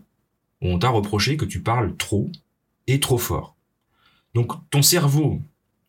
ou 0.62 0.70
on 0.70 0.80
t'a 0.80 0.90
reproché 0.90 1.38
que 1.38 1.46
tu 1.46 1.62
parles 1.62 1.96
trop 1.98 2.30
et 2.88 3.00
trop 3.00 3.18
fort. 3.18 3.56
Donc 4.34 4.52
ton 4.70 4.82
cerveau 4.82 5.42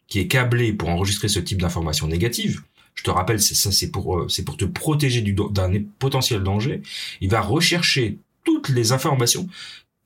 qui 0.07 0.21
est 0.21 0.28
câblé 0.28 0.73
pour 0.73 0.88
enregistrer 0.88 1.28
ce 1.28 1.38
type 1.40 1.61
d'informations 1.61 2.07
négatives, 2.07 2.62
je 2.95 3.04
te 3.04 3.11
rappelle, 3.11 3.40
ça, 3.40 3.71
c'est 3.71 3.90
pour, 3.92 4.18
euh, 4.18 4.28
c'est 4.28 4.45
pour 4.45 4.57
te 4.57 4.64
protéger 4.64 5.23
d'un 5.23 5.85
potentiel 6.00 6.42
danger. 6.42 6.83
Il 7.21 7.30
va 7.30 7.40
rechercher 7.40 8.18
toutes 8.42 8.71
les 8.71 8.90
informations, 8.90 9.47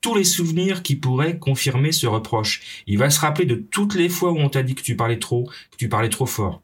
tous 0.03 0.13
les 0.13 0.25
souvenirs 0.25 0.83
qui 0.83 0.97
pourraient 0.97 1.39
confirmer 1.39 1.93
ce 1.93 2.05
reproche. 2.05 2.83
Il 2.87 2.99
va 2.99 3.09
se 3.09 3.21
rappeler 3.21 3.45
de 3.45 3.55
toutes 3.55 3.95
les 3.95 4.09
fois 4.09 4.33
où 4.33 4.37
on 4.37 4.49
t'a 4.49 4.61
dit 4.61 4.75
que 4.75 4.83
tu 4.83 4.97
parlais 4.97 5.17
trop, 5.17 5.49
que 5.71 5.77
tu 5.77 5.87
parlais 5.87 6.09
trop 6.09 6.25
fort. 6.25 6.61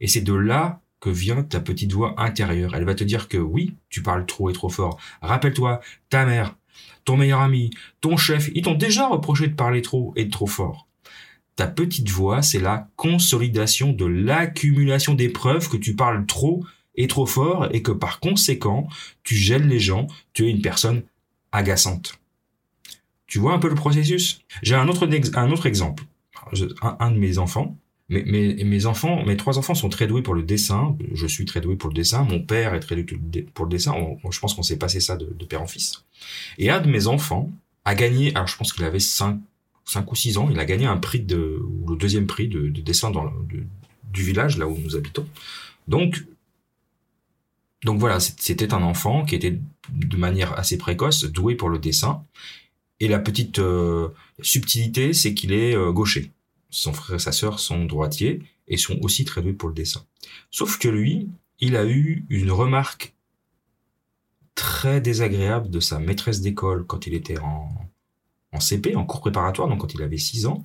Et 0.00 0.06
c'est 0.06 0.20
de 0.20 0.34
là 0.34 0.82
que 1.00 1.08
vient 1.08 1.42
ta 1.42 1.60
petite 1.60 1.92
voix 1.92 2.14
intérieure. 2.20 2.74
Elle 2.74 2.84
va 2.84 2.94
te 2.94 3.02
dire 3.02 3.28
que 3.28 3.38
oui, 3.38 3.74
tu 3.88 4.02
parles 4.02 4.26
trop 4.26 4.50
et 4.50 4.52
trop 4.52 4.68
fort. 4.68 5.00
Rappelle-toi, 5.22 5.80
ta 6.10 6.26
mère, 6.26 6.54
ton 7.06 7.16
meilleur 7.16 7.40
ami, 7.40 7.70
ton 8.02 8.18
chef, 8.18 8.50
ils 8.54 8.62
t'ont 8.62 8.74
déjà 8.74 9.08
reproché 9.08 9.48
de 9.48 9.54
parler 9.54 9.80
trop 9.80 10.12
et 10.14 10.26
de 10.26 10.30
trop 10.30 10.46
fort. 10.46 10.86
Ta 11.56 11.66
petite 11.66 12.10
voix, 12.10 12.42
c'est 12.42 12.60
la 12.60 12.88
consolidation 12.96 13.94
de 13.94 14.04
l'accumulation 14.04 15.14
des 15.14 15.30
preuves 15.30 15.70
que 15.70 15.78
tu 15.78 15.96
parles 15.96 16.26
trop 16.26 16.62
et 16.94 17.06
trop 17.06 17.24
fort 17.24 17.68
et 17.72 17.80
que 17.80 17.92
par 17.92 18.20
conséquent, 18.20 18.86
tu 19.24 19.34
gênes 19.34 19.68
les 19.68 19.80
gens, 19.80 20.08
tu 20.34 20.46
es 20.46 20.50
une 20.50 20.60
personne 20.60 21.02
agaçante. 21.52 22.20
Tu 23.30 23.38
vois 23.38 23.54
un 23.54 23.60
peu 23.60 23.68
le 23.68 23.76
processus? 23.76 24.42
J'ai 24.60 24.74
un 24.74 24.88
autre, 24.88 25.08
un 25.34 25.50
autre 25.52 25.66
exemple. 25.66 26.04
Un, 26.82 27.12
de 27.12 27.16
mes 27.16 27.38
enfants, 27.38 27.76
mes, 28.08 28.24
mes, 28.24 28.86
enfants, 28.86 29.24
mes 29.24 29.36
trois 29.36 29.56
enfants 29.56 29.76
sont 29.76 29.88
très 29.88 30.08
doués 30.08 30.20
pour 30.20 30.34
le 30.34 30.42
dessin. 30.42 30.96
Je 31.14 31.28
suis 31.28 31.44
très 31.44 31.60
doué 31.60 31.76
pour 31.76 31.90
le 31.90 31.94
dessin. 31.94 32.24
Mon 32.24 32.42
père 32.42 32.74
est 32.74 32.80
très 32.80 32.96
doué 32.96 33.46
pour 33.54 33.66
le 33.66 33.70
dessin. 33.70 33.94
je 34.28 34.40
pense 34.40 34.54
qu'on 34.54 34.64
s'est 34.64 34.78
passé 34.78 34.98
ça 34.98 35.16
de, 35.16 35.44
père 35.44 35.62
en 35.62 35.68
fils. 35.68 36.04
Et 36.58 36.70
un 36.70 36.80
de 36.80 36.90
mes 36.90 37.06
enfants 37.06 37.48
a 37.84 37.94
gagné, 37.94 38.34
alors 38.34 38.48
je 38.48 38.56
pense 38.56 38.72
qu'il 38.72 38.84
avait 38.84 38.98
5 38.98 39.38
5 39.84 40.10
ou 40.10 40.14
6 40.16 40.38
ans, 40.38 40.48
il 40.50 40.58
a 40.58 40.64
gagné 40.64 40.86
un 40.86 40.96
prix 40.96 41.20
de, 41.20 41.62
le 41.88 41.96
deuxième 41.96 42.26
prix 42.26 42.48
de, 42.48 42.68
dessin 42.68 43.10
dans 43.12 43.32
du 44.12 44.22
village, 44.22 44.58
là 44.58 44.66
où 44.66 44.76
nous 44.76 44.96
habitons. 44.96 45.26
Donc, 45.86 46.24
donc 47.84 47.98
voilà, 48.00 48.18
c'était 48.18 48.74
un 48.74 48.82
enfant 48.82 49.24
qui 49.24 49.36
était 49.36 49.58
de 49.88 50.16
manière 50.16 50.58
assez 50.58 50.78
précoce 50.78 51.24
doué 51.24 51.54
pour 51.54 51.68
le 51.68 51.78
dessin. 51.78 52.24
Et 53.00 53.08
la 53.08 53.18
petite 53.18 53.58
euh, 53.58 54.08
subtilité, 54.42 55.12
c'est 55.12 55.34
qu'il 55.34 55.52
est, 55.52 55.74
euh, 55.74 55.90
gaucher. 55.90 56.32
Son 56.68 56.92
frère 56.92 57.16
et 57.16 57.18
sa 57.18 57.32
sœur 57.32 57.58
sont 57.58 57.84
droitiers 57.84 58.42
et 58.68 58.76
sont 58.76 58.98
aussi 59.02 59.24
très 59.24 59.42
doués 59.42 59.52
pour 59.52 59.68
le 59.68 59.74
dessin. 59.74 60.04
Sauf 60.50 60.78
que 60.78 60.88
lui, 60.88 61.28
il 61.58 61.76
a 61.76 61.84
eu 61.86 62.24
une 62.28 62.52
remarque 62.52 63.14
très 64.54 65.00
désagréable 65.00 65.70
de 65.70 65.80
sa 65.80 65.98
maîtresse 65.98 66.40
d'école 66.40 66.84
quand 66.86 67.06
il 67.06 67.14
était 67.14 67.38
en, 67.38 67.70
CP, 68.58 68.94
en 68.94 69.04
cours 69.04 69.20
préparatoire, 69.20 69.68
donc 69.68 69.80
quand 69.80 69.94
il 69.94 70.02
avait 70.02 70.18
6 70.18 70.46
ans, 70.46 70.64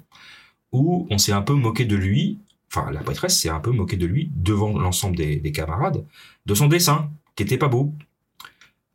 où 0.72 1.08
on 1.10 1.18
s'est 1.18 1.32
un 1.32 1.42
peu 1.42 1.54
moqué 1.54 1.86
de 1.86 1.96
lui, 1.96 2.40
enfin 2.70 2.92
la 2.92 3.02
prêtresse 3.02 3.40
s'est 3.40 3.50
un 3.50 3.60
peu 3.60 3.72
moqué 3.72 3.96
de 3.96 4.06
lui 4.06 4.32
devant 4.36 4.78
l'ensemble 4.78 5.16
des, 5.16 5.52
camarades, 5.52 6.06
de 6.46 6.54
son 6.54 6.68
dessin, 6.68 7.10
qui 7.36 7.44
était 7.44 7.58
pas 7.58 7.68
beau, 7.68 7.94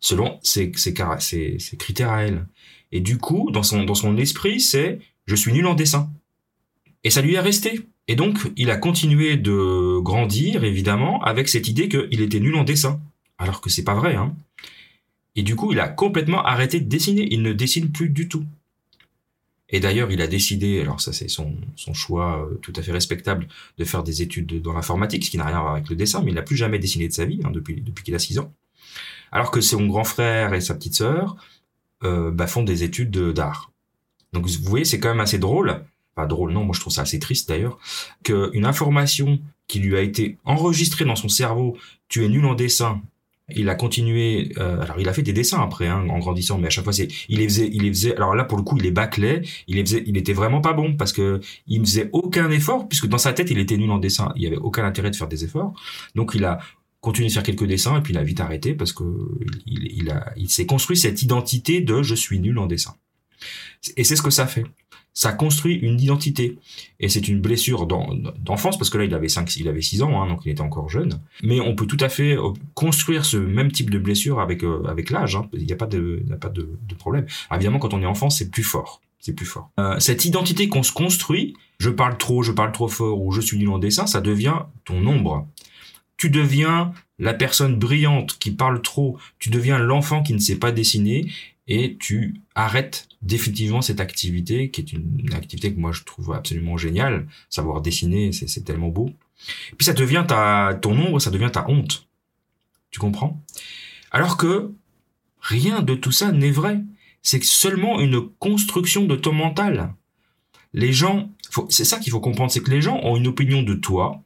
selon 0.00 0.38
ses, 0.42 0.70
critères 0.72 2.10
à 2.10 2.22
elle. 2.22 2.46
Et 2.92 3.00
du 3.00 3.18
coup, 3.18 3.50
dans 3.52 3.62
son, 3.62 4.16
esprit, 4.16 4.60
c'est 4.60 4.98
je 5.26 5.36
suis 5.36 5.52
nul 5.52 5.66
en 5.66 5.74
dessin. 5.74 6.10
Et 7.04 7.10
ça 7.10 7.22
lui 7.22 7.34
est 7.34 7.40
resté. 7.40 7.80
Et 8.08 8.16
donc, 8.16 8.38
il 8.56 8.70
a 8.70 8.76
continué 8.76 9.36
de 9.36 10.00
grandir, 10.00 10.64
évidemment, 10.64 11.22
avec 11.22 11.48
cette 11.48 11.68
idée 11.68 11.88
qu'il 11.88 12.20
était 12.20 12.40
nul 12.40 12.56
en 12.56 12.64
dessin. 12.64 13.00
Alors 13.38 13.60
que 13.60 13.70
c'est 13.70 13.84
pas 13.84 13.94
vrai, 13.94 14.16
hein. 14.16 14.34
Et 15.36 15.42
du 15.42 15.54
coup, 15.54 15.72
il 15.72 15.78
a 15.78 15.88
complètement 15.88 16.44
arrêté 16.44 16.80
de 16.80 16.88
dessiner. 16.88 17.28
Il 17.30 17.42
ne 17.42 17.52
dessine 17.52 17.92
plus 17.92 18.08
du 18.08 18.28
tout. 18.28 18.44
Et 19.72 19.78
d'ailleurs, 19.78 20.10
il 20.10 20.20
a 20.20 20.26
décidé, 20.26 20.80
alors 20.80 21.00
ça 21.00 21.12
c'est 21.12 21.28
son, 21.28 21.54
son 21.76 21.94
choix 21.94 22.44
euh, 22.44 22.56
tout 22.56 22.72
à 22.74 22.82
fait 22.82 22.90
respectable, 22.90 23.46
de 23.78 23.84
faire 23.84 24.02
des 24.02 24.20
études 24.20 24.60
dans 24.60 24.72
l'informatique, 24.72 25.24
ce 25.24 25.30
qui 25.30 25.38
n'a 25.38 25.46
rien 25.46 25.58
à 25.58 25.60
voir 25.60 25.74
avec 25.74 25.88
le 25.88 25.94
dessin, 25.94 26.22
mais 26.22 26.32
il 26.32 26.34
n'a 26.34 26.42
plus 26.42 26.56
jamais 26.56 26.80
dessiné 26.80 27.06
de 27.06 27.12
sa 27.12 27.24
vie, 27.24 27.40
hein, 27.44 27.50
depuis, 27.52 27.80
depuis 27.80 28.02
qu'il 28.02 28.14
a 28.14 28.18
6 28.18 28.40
ans. 28.40 28.52
Alors 29.32 29.50
que 29.50 29.60
son 29.60 29.86
grand 29.86 30.04
frère 30.04 30.54
et 30.54 30.60
sa 30.60 30.74
petite 30.74 30.94
sœur 30.94 31.36
euh, 32.04 32.30
bah, 32.30 32.46
font 32.46 32.62
des 32.62 32.82
études 32.82 33.16
d'art. 33.32 33.70
Donc 34.32 34.46
vous 34.46 34.68
voyez, 34.68 34.84
c'est 34.84 35.00
quand 35.00 35.08
même 35.08 35.20
assez 35.20 35.38
drôle, 35.38 35.84
pas 36.14 36.26
drôle 36.26 36.52
non, 36.52 36.64
moi 36.64 36.74
je 36.74 36.80
trouve 36.80 36.92
ça 36.92 37.02
assez 37.02 37.18
triste 37.18 37.48
d'ailleurs, 37.48 37.78
qu'une 38.22 38.64
information 38.64 39.40
qui 39.66 39.80
lui 39.80 39.96
a 39.96 40.00
été 40.00 40.38
enregistrée 40.44 41.04
dans 41.04 41.16
son 41.16 41.28
cerveau, 41.28 41.76
tu 42.08 42.24
es 42.24 42.28
nul 42.28 42.44
en 42.46 42.54
dessin, 42.54 43.02
il 43.56 43.68
a 43.68 43.74
continué. 43.74 44.52
Euh, 44.58 44.80
alors, 44.80 44.98
il 44.98 45.08
a 45.08 45.12
fait 45.12 45.22
des 45.22 45.32
dessins 45.32 45.60
après, 45.60 45.86
hein, 45.86 46.06
en 46.08 46.18
grandissant, 46.18 46.58
mais 46.58 46.66
à 46.66 46.70
chaque 46.70 46.84
fois, 46.84 46.92
c'est, 46.92 47.08
il 47.28 47.38
les 47.38 47.48
faisait, 47.48 47.68
il 47.72 47.82
les 47.82 47.88
faisait. 47.90 48.16
Alors 48.16 48.34
là, 48.34 48.44
pour 48.44 48.58
le 48.58 48.64
coup, 48.64 48.76
il 48.76 48.82
les 48.82 48.90
bâclait. 48.90 49.42
Il 49.66 49.76
les 49.76 49.84
faisait. 49.84 50.02
Il 50.06 50.16
était 50.16 50.32
vraiment 50.32 50.60
pas 50.60 50.72
bon 50.72 50.96
parce 50.96 51.12
que 51.12 51.40
il 51.66 51.80
ne 51.80 51.86
faisait 51.86 52.10
aucun 52.12 52.50
effort, 52.50 52.88
puisque 52.88 53.06
dans 53.06 53.18
sa 53.18 53.32
tête, 53.32 53.50
il 53.50 53.58
était 53.58 53.76
nul 53.76 53.90
en 53.90 53.98
dessin. 53.98 54.32
Il 54.36 54.42
y 54.42 54.46
avait 54.46 54.56
aucun 54.56 54.84
intérêt 54.84 55.10
de 55.10 55.16
faire 55.16 55.28
des 55.28 55.44
efforts. 55.44 55.74
Donc, 56.14 56.32
il 56.34 56.44
a 56.44 56.58
continué 57.00 57.28
de 57.28 57.32
faire 57.32 57.42
quelques 57.42 57.66
dessins 57.66 57.98
et 57.98 58.02
puis 58.02 58.12
il 58.12 58.18
a 58.18 58.22
vite 58.22 58.40
arrêté 58.40 58.74
parce 58.74 58.92
que 58.92 59.04
il, 59.66 60.10
a, 60.10 60.32
il 60.36 60.50
s'est 60.50 60.66
construit 60.66 60.96
cette 60.96 61.22
identité 61.22 61.80
de 61.80 62.02
je 62.02 62.14
suis 62.14 62.38
nul 62.40 62.58
en 62.58 62.66
dessin. 62.66 62.94
Et 63.96 64.04
c'est 64.04 64.16
ce 64.16 64.22
que 64.22 64.30
ça 64.30 64.46
fait 64.46 64.64
ça 65.12 65.32
construit 65.32 65.74
une 65.74 66.00
identité. 66.00 66.58
Et 66.98 67.08
c'est 67.08 67.28
une 67.28 67.40
blessure 67.40 67.86
d'enfance, 67.86 68.78
parce 68.78 68.90
que 68.90 68.98
là, 68.98 69.04
il 69.04 69.14
avait 69.14 69.28
5, 69.28 69.56
il 69.56 69.68
avait 69.68 69.82
6 69.82 70.02
ans, 70.02 70.22
hein, 70.22 70.28
donc 70.28 70.40
il 70.44 70.50
était 70.50 70.60
encore 70.60 70.88
jeune. 70.88 71.20
Mais 71.42 71.60
on 71.60 71.74
peut 71.74 71.86
tout 71.86 71.96
à 72.00 72.08
fait 72.08 72.36
euh, 72.36 72.52
construire 72.74 73.24
ce 73.24 73.36
même 73.36 73.72
type 73.72 73.90
de 73.90 73.98
blessure 73.98 74.40
avec, 74.40 74.62
euh, 74.62 74.82
avec 74.86 75.10
l'âge. 75.10 75.36
Hein. 75.36 75.48
Il 75.52 75.66
n'y 75.66 75.72
a 75.72 75.76
pas, 75.76 75.86
de, 75.86 76.22
il 76.24 76.32
a 76.32 76.36
pas 76.36 76.48
de, 76.48 76.68
problème. 76.98 77.26
évidemment, 77.52 77.78
quand 77.78 77.94
on 77.94 78.02
est 78.02 78.06
enfant, 78.06 78.30
c'est 78.30 78.50
plus 78.50 78.62
fort. 78.62 79.00
C'est 79.18 79.34
plus 79.34 79.46
fort. 79.46 79.70
Euh, 79.78 79.98
cette 79.98 80.24
identité 80.24 80.68
qu'on 80.68 80.82
se 80.82 80.92
construit, 80.92 81.54
je 81.78 81.90
parle 81.90 82.16
trop, 82.16 82.42
je 82.42 82.52
parle 82.52 82.72
trop 82.72 82.88
fort, 82.88 83.20
ou 83.20 83.32
je 83.32 83.40
suis 83.40 83.58
nul 83.58 83.68
en 83.68 83.78
dessin, 83.78 84.06
ça 84.06 84.20
devient 84.20 84.60
ton 84.84 85.06
ombre. 85.06 85.46
Tu 86.20 86.28
deviens 86.28 86.92
la 87.18 87.32
personne 87.32 87.76
brillante 87.76 88.38
qui 88.38 88.50
parle 88.50 88.82
trop, 88.82 89.18
tu 89.38 89.48
deviens 89.48 89.78
l'enfant 89.78 90.22
qui 90.22 90.34
ne 90.34 90.38
sait 90.38 90.58
pas 90.58 90.70
dessiner, 90.70 91.32
et 91.66 91.96
tu 91.98 92.42
arrêtes 92.54 93.08
définitivement 93.22 93.80
cette 93.80 94.00
activité 94.00 94.70
qui 94.70 94.82
est 94.82 94.92
une, 94.92 95.32
activité 95.32 95.72
que 95.72 95.80
moi 95.80 95.92
je 95.92 96.02
trouve 96.02 96.34
absolument 96.34 96.76
géniale. 96.76 97.26
Savoir 97.48 97.80
dessiner, 97.80 98.32
c'est 98.32 98.64
tellement 98.66 98.90
beau. 98.90 99.08
Puis 99.78 99.86
ça 99.86 99.94
devient 99.94 100.26
ta, 100.28 100.78
ton 100.82 100.92
ombre, 100.92 101.22
ça 101.22 101.30
devient 101.30 101.48
ta 101.50 101.66
honte. 101.70 102.06
Tu 102.90 103.00
comprends? 103.00 103.42
Alors 104.10 104.36
que 104.36 104.70
rien 105.40 105.80
de 105.80 105.94
tout 105.94 106.12
ça 106.12 106.32
n'est 106.32 106.50
vrai. 106.50 106.82
C'est 107.22 107.42
seulement 107.42 107.98
une 107.98 108.28
construction 108.28 109.06
de 109.06 109.16
ton 109.16 109.32
mental. 109.32 109.94
Les 110.74 110.92
gens, 110.92 111.30
c'est 111.70 111.86
ça 111.86 111.98
qu'il 111.98 112.12
faut 112.12 112.20
comprendre, 112.20 112.52
c'est 112.52 112.62
que 112.62 112.70
les 112.70 112.82
gens 112.82 113.00
ont 113.04 113.16
une 113.16 113.26
opinion 113.26 113.62
de 113.62 113.72
toi 113.72 114.22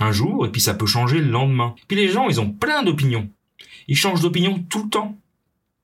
un 0.00 0.12
jour 0.12 0.46
et 0.46 0.50
puis 0.50 0.60
ça 0.60 0.74
peut 0.74 0.86
changer 0.86 1.20
le 1.20 1.30
lendemain. 1.30 1.74
Puis 1.88 1.96
les 1.96 2.08
gens, 2.08 2.28
ils 2.28 2.40
ont 2.40 2.50
plein 2.50 2.82
d'opinions. 2.82 3.28
Ils 3.88 3.96
changent 3.96 4.22
d'opinion 4.22 4.64
tout 4.68 4.84
le 4.84 4.88
temps. 4.88 5.18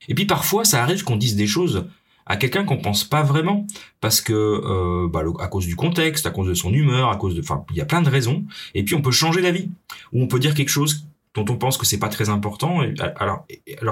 Et 0.09 0.14
puis 0.14 0.25
parfois, 0.25 0.64
ça 0.64 0.83
arrive 0.83 1.05
qu'on 1.05 1.17
dise 1.17 1.37
des 1.37 1.47
choses 1.47 1.87
à 2.26 2.37
quelqu'un 2.37 2.64
qu'on 2.64 2.79
pense 2.79 3.05
pas 3.05 3.23
vraiment 3.23 3.67
parce 4.00 4.21
que 4.21 4.33
euh, 4.33 5.09
bah, 5.09 5.23
à 5.40 5.49
cause 5.49 5.67
du 5.67 5.76
contexte, 5.76 6.26
à 6.26 6.31
cause 6.31 6.49
de 6.49 6.55
son 6.55 6.73
humeur, 6.73 7.11
à 7.11 7.17
cause 7.17 7.35
de, 7.35 7.40
enfin, 7.40 7.64
il 7.71 7.76
y 7.76 7.81
a 7.81 7.85
plein 7.85 8.02
de 8.02 8.09
raisons. 8.09 8.45
Et 8.75 8.85
puis 8.85 8.95
on 8.95 9.02
peut 9.02 9.11
changer 9.11 9.43
d'avis 9.43 9.69
ou 10.12 10.23
on 10.23 10.26
peut 10.26 10.38
dire 10.38 10.55
quelque 10.55 10.69
chose 10.69 11.07
dont 11.34 11.44
on 11.49 11.56
pense 11.56 11.78
que 11.78 11.87
c'est 11.87 11.99
pas 11.99 12.08
très 12.08 12.28
important, 12.28 12.80
alors, 13.16 13.46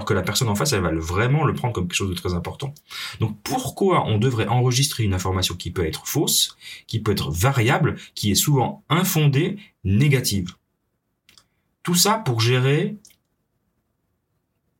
que 0.04 0.12
la 0.14 0.22
personne 0.22 0.48
en 0.48 0.56
face, 0.56 0.72
elle 0.72 0.82
va 0.82 0.92
vraiment 0.92 1.44
le 1.44 1.54
prendre 1.54 1.72
comme 1.72 1.86
quelque 1.86 1.96
chose 1.96 2.10
de 2.10 2.14
très 2.14 2.34
important. 2.34 2.74
Donc 3.20 3.40
pourquoi 3.44 4.06
on 4.06 4.18
devrait 4.18 4.48
enregistrer 4.48 5.04
une 5.04 5.14
information 5.14 5.54
qui 5.54 5.70
peut 5.70 5.86
être 5.86 6.06
fausse, 6.06 6.56
qui 6.88 7.00
peut 7.00 7.12
être 7.12 7.30
variable, 7.30 7.96
qui 8.14 8.32
est 8.32 8.34
souvent 8.34 8.82
infondée, 8.88 9.56
négative? 9.84 10.54
Tout 11.84 11.94
ça 11.94 12.14
pour 12.18 12.40
gérer 12.40 12.96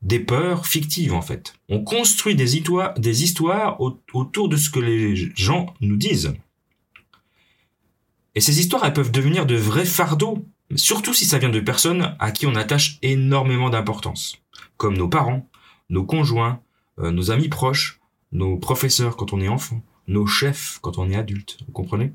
des 0.03 0.21
peurs 0.21 0.67
fictives 0.67 1.15
en 1.15 1.23
fait. 1.23 1.55
On 1.69 1.83
construit 1.85 2.35
des 2.35 2.57
histoires, 2.57 2.95
des 2.95 3.23
histoires 3.23 3.81
autour 3.81 4.49
de 4.49 4.57
ce 4.57 4.69
que 4.69 4.81
les 4.81 5.15
gens 5.37 5.75
nous 5.81 5.97
disent. 5.97 6.35
Et 8.35 8.41
ces 8.41 8.61
histoires, 8.61 8.85
elles 8.85 8.93
peuvent 8.93 9.13
devenir 9.13 9.47
de 9.47 9.57
vrais 9.57 9.85
fardeaux 9.85 10.45
Surtout 10.77 11.15
si 11.15 11.25
ça 11.25 11.39
vient 11.39 11.49
de 11.49 11.61
personnes 11.61 12.15
à 12.19 12.31
qui 12.31 12.47
on 12.47 12.55
attache 12.55 12.99
énormément 13.03 13.71
d'importance, 13.71 14.37
comme 14.77 14.97
nos 14.97 15.09
parents, 15.09 15.49
nos 15.89 16.05
conjoints, 16.05 16.61
euh, 16.99 17.11
nos 17.11 17.31
amis 17.31 17.49
proches, 17.49 18.01
nos 18.33 18.59
professeurs 18.59 19.17
quand 19.17 19.33
on 19.33 19.41
est 19.41 19.49
enfant, 19.49 19.83
nos 20.07 20.27
chefs 20.27 20.79
quand 20.83 20.99
on 20.99 21.09
est 21.11 21.17
adulte, 21.17 21.59
vous 21.67 21.73
comprenez? 21.73 22.13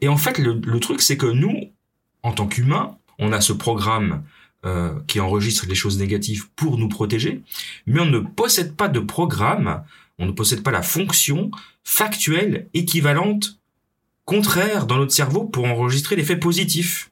Et 0.00 0.08
en 0.08 0.16
fait, 0.16 0.38
le, 0.38 0.80
truc, 0.80 1.00
c'est 1.00 1.16
que 1.16 1.26
nous, 1.26 1.70
en 2.22 2.32
tant 2.32 2.48
qu'humains, 2.48 2.98
on 3.18 3.32
a 3.32 3.40
ce 3.40 3.52
programme 3.52 4.24
euh, 4.64 4.98
qui 5.06 5.20
enregistre 5.20 5.66
les 5.66 5.76
choses 5.76 5.98
négatives 5.98 6.50
pour 6.56 6.76
nous 6.76 6.88
protéger, 6.88 7.42
mais 7.86 8.00
on 8.00 8.06
ne 8.06 8.18
possède 8.18 8.74
pas 8.74 8.88
de 8.88 8.98
programme, 8.98 9.84
on 10.18 10.26
ne 10.26 10.32
possède 10.32 10.62
pas 10.62 10.72
la 10.72 10.82
fonction 10.82 11.50
factuelle 11.84 12.68
équivalente 12.74 13.60
contraire 14.24 14.86
dans 14.86 14.98
notre 14.98 15.12
cerveau 15.12 15.44
pour 15.44 15.64
enregistrer 15.64 16.16
les 16.16 16.24
faits 16.24 16.40
positifs. 16.40 17.10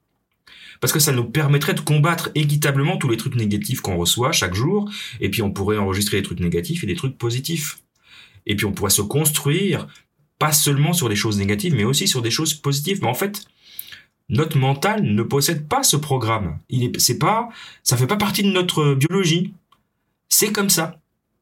Parce 0.80 0.92
que 0.92 0.98
ça 0.98 1.12
nous 1.12 1.24
permettrait 1.24 1.74
de 1.74 1.80
combattre 1.80 2.30
équitablement 2.34 2.96
tous 2.96 3.08
les 3.08 3.18
trucs 3.18 3.34
négatifs 3.34 3.80
qu'on 3.80 3.96
reçoit 3.96 4.32
chaque 4.32 4.54
jour, 4.54 4.90
et 5.20 5.30
puis 5.30 5.42
on 5.42 5.50
pourrait 5.50 5.76
enregistrer 5.76 6.18
des 6.18 6.22
trucs 6.22 6.40
négatifs 6.40 6.82
et 6.84 6.86
des 6.86 6.94
trucs 6.94 7.18
positifs. 7.18 7.78
Et 8.46 8.56
puis 8.56 8.64
on 8.64 8.72
pourrait 8.72 8.90
se 8.90 9.02
construire, 9.02 9.86
pas 10.38 10.52
seulement 10.52 10.94
sur 10.94 11.08
des 11.08 11.16
choses 11.16 11.38
négatives, 11.38 11.74
mais 11.74 11.84
aussi 11.84 12.08
sur 12.08 12.22
des 12.22 12.30
choses 12.30 12.54
positives. 12.54 13.00
Mais 13.02 13.08
en 13.08 13.14
fait, 13.14 13.44
notre 14.30 14.56
mental 14.56 15.02
ne 15.02 15.22
possède 15.22 15.68
pas 15.68 15.82
ce 15.82 15.96
programme. 15.96 16.58
Il 16.70 16.84
est, 16.84 16.98
c'est 16.98 17.18
pas, 17.18 17.50
ça 17.82 17.98
fait 17.98 18.06
pas 18.06 18.16
partie 18.16 18.42
de 18.42 18.50
notre 18.50 18.94
biologie. 18.94 19.52
C'est 20.28 20.52
comme 20.52 20.70
ça. 20.70 20.98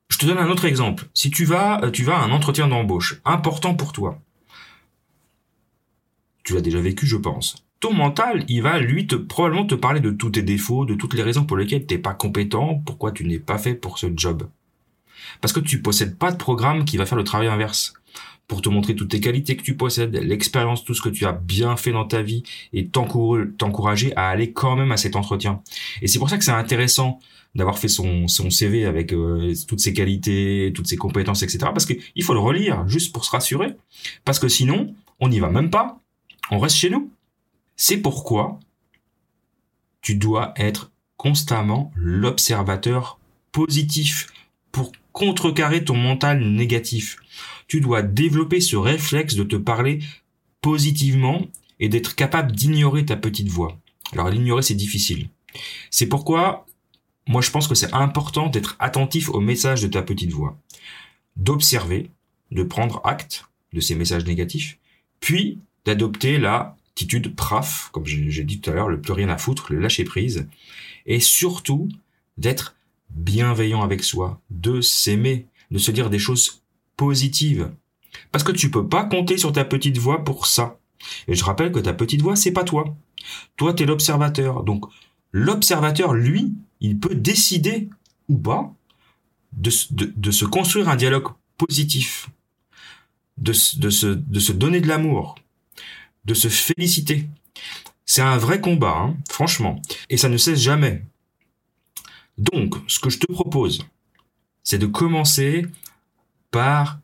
Je 0.08 0.18
te 0.18 0.26
donne 0.26 0.38
un 0.38 0.50
autre 0.50 0.64
exemple. 0.64 1.06
Si 1.14 1.30
tu 1.30 1.44
vas, 1.44 1.80
tu 1.92 2.02
vas 2.02 2.16
à 2.16 2.24
un 2.24 2.30
entretien 2.30 2.66
d'embauche, 2.66 3.20
important 3.24 3.74
pour 3.74 3.92
toi 3.92 4.20
tu 6.48 6.54
l'as 6.54 6.62
déjà 6.62 6.80
vécu, 6.80 7.06
je 7.06 7.18
pense. 7.18 7.56
Ton 7.78 7.92
mental, 7.92 8.42
il 8.48 8.62
va 8.62 8.78
lui 8.78 9.06
te 9.06 9.14
probablement 9.14 9.66
te 9.66 9.74
parler 9.74 10.00
de 10.00 10.10
tous 10.10 10.30
tes 10.30 10.42
défauts, 10.42 10.86
de 10.86 10.94
toutes 10.94 11.12
les 11.12 11.22
raisons 11.22 11.44
pour 11.44 11.58
lesquelles 11.58 11.86
tu 11.86 11.94
n'es 11.94 12.00
pas 12.00 12.14
compétent, 12.14 12.82
pourquoi 12.86 13.12
tu 13.12 13.26
n'es 13.26 13.38
pas 13.38 13.58
fait 13.58 13.74
pour 13.74 13.98
ce 13.98 14.06
job. 14.16 14.48
Parce 15.42 15.52
que 15.52 15.60
tu 15.60 15.82
possèdes 15.82 16.16
pas 16.16 16.32
de 16.32 16.38
programme 16.38 16.86
qui 16.86 16.96
va 16.96 17.04
faire 17.04 17.18
le 17.18 17.24
travail 17.24 17.48
inverse 17.48 17.92
pour 18.46 18.62
te 18.62 18.70
montrer 18.70 18.96
toutes 18.96 19.10
tes 19.10 19.20
qualités 19.20 19.58
que 19.58 19.62
tu 19.62 19.76
possèdes, 19.76 20.16
l'expérience, 20.16 20.84
tout 20.84 20.94
ce 20.94 21.02
que 21.02 21.10
tu 21.10 21.26
as 21.26 21.32
bien 21.32 21.76
fait 21.76 21.92
dans 21.92 22.06
ta 22.06 22.22
vie 22.22 22.44
et 22.72 22.88
t'encourager 22.88 24.16
à 24.16 24.30
aller 24.30 24.52
quand 24.52 24.74
même 24.74 24.90
à 24.90 24.96
cet 24.96 25.14
entretien. 25.14 25.60
Et 26.00 26.08
c'est 26.08 26.18
pour 26.18 26.30
ça 26.30 26.38
que 26.38 26.44
c'est 26.44 26.50
intéressant 26.50 27.20
d'avoir 27.54 27.78
fait 27.78 27.88
son, 27.88 28.26
son 28.26 28.48
CV 28.48 28.86
avec 28.86 29.12
euh, 29.12 29.52
toutes 29.68 29.80
ses 29.80 29.92
qualités, 29.92 30.72
toutes 30.74 30.86
ses 30.86 30.96
compétences, 30.96 31.42
etc. 31.42 31.58
Parce 31.74 31.84
qu'il 31.84 32.22
faut 32.22 32.32
le 32.32 32.40
relire 32.40 32.88
juste 32.88 33.12
pour 33.12 33.26
se 33.26 33.32
rassurer. 33.32 33.74
Parce 34.24 34.38
que 34.38 34.48
sinon, 34.48 34.94
on 35.20 35.28
n'y 35.28 35.40
va 35.40 35.50
même 35.50 35.68
pas 35.68 36.00
on 36.50 36.58
reste 36.58 36.76
chez 36.76 36.90
nous. 36.90 37.12
C'est 37.76 37.98
pourquoi 37.98 38.58
tu 40.00 40.14
dois 40.14 40.52
être 40.56 40.90
constamment 41.16 41.92
l'observateur 41.94 43.18
positif 43.52 44.26
pour 44.72 44.92
contrecarrer 45.12 45.84
ton 45.84 45.96
mental 45.96 46.40
négatif. 46.40 47.16
Tu 47.66 47.80
dois 47.80 48.02
développer 48.02 48.60
ce 48.60 48.76
réflexe 48.76 49.34
de 49.34 49.42
te 49.42 49.56
parler 49.56 50.00
positivement 50.60 51.42
et 51.80 51.88
d'être 51.88 52.14
capable 52.14 52.52
d'ignorer 52.52 53.04
ta 53.04 53.16
petite 53.16 53.48
voix. 53.48 53.78
Alors 54.12 54.30
l'ignorer 54.30 54.62
c'est 54.62 54.74
difficile. 54.74 55.28
C'est 55.90 56.06
pourquoi 56.06 56.66
moi 57.26 57.42
je 57.42 57.50
pense 57.50 57.68
que 57.68 57.74
c'est 57.74 57.92
important 57.92 58.48
d'être 58.48 58.76
attentif 58.78 59.28
au 59.28 59.40
message 59.40 59.82
de 59.82 59.88
ta 59.88 60.02
petite 60.02 60.32
voix, 60.32 60.58
d'observer, 61.36 62.10
de 62.50 62.62
prendre 62.62 63.00
acte 63.04 63.44
de 63.72 63.80
ces 63.80 63.94
messages 63.94 64.24
négatifs, 64.24 64.78
puis 65.20 65.58
d'adopter 65.84 66.38
la 66.38 66.76
PRAF, 67.36 67.90
comme 67.92 68.06
j'ai 68.06 68.44
dit 68.44 68.60
tout 68.60 68.70
à 68.70 68.74
l'heure, 68.74 68.88
le 68.88 69.00
plus 69.00 69.12
rien 69.12 69.28
à 69.28 69.38
foutre, 69.38 69.72
le 69.72 69.80
lâcher 69.80 70.04
prise, 70.04 70.48
et 71.06 71.20
surtout 71.20 71.88
d'être 72.36 72.76
bienveillant 73.10 73.82
avec 73.82 74.02
soi, 74.02 74.40
de 74.50 74.80
s'aimer, 74.80 75.46
de 75.70 75.78
se 75.78 75.90
dire 75.90 76.10
des 76.10 76.18
choses 76.18 76.62
positives. 76.96 77.70
Parce 78.32 78.44
que 78.44 78.52
tu 78.52 78.70
peux 78.70 78.88
pas 78.88 79.04
compter 79.04 79.38
sur 79.38 79.52
ta 79.52 79.64
petite 79.64 79.98
voix 79.98 80.24
pour 80.24 80.46
ça. 80.46 80.78
Et 81.28 81.34
je 81.34 81.44
rappelle 81.44 81.72
que 81.72 81.78
ta 81.78 81.92
petite 81.92 82.22
voix, 82.22 82.36
c'est 82.36 82.52
pas 82.52 82.64
toi. 82.64 82.96
Toi, 83.56 83.74
tu 83.74 83.82
es 83.82 83.86
l'observateur. 83.86 84.64
Donc, 84.64 84.84
l'observateur, 85.32 86.14
lui, 86.14 86.52
il 86.80 86.98
peut 86.98 87.14
décider 87.14 87.88
ou 88.28 88.36
pas 88.36 88.74
de, 89.52 89.70
de, 89.90 90.30
se 90.30 90.44
construire 90.44 90.88
un 90.88 90.96
dialogue 90.96 91.28
positif, 91.56 92.28
de, 93.38 93.52
de, 93.78 93.90
se, 93.90 94.06
de 94.06 94.40
se 94.40 94.52
donner 94.52 94.80
de 94.80 94.88
l'amour, 94.88 95.36
de 96.24 96.34
se 96.34 96.48
féliciter. 96.48 97.28
C'est 98.06 98.22
un 98.22 98.38
vrai 98.38 98.60
combat, 98.60 98.96
hein, 98.96 99.16
franchement. 99.30 99.80
Et 100.08 100.16
ça 100.16 100.28
ne 100.28 100.36
cesse 100.36 100.60
jamais. 100.60 101.02
Donc, 102.38 102.74
ce 102.86 102.98
que 102.98 103.10
je 103.10 103.18
te 103.18 103.30
propose, 103.30 103.84
c'est 104.62 104.78
de 104.78 104.86
commencer 104.86 105.66
par 106.50 107.00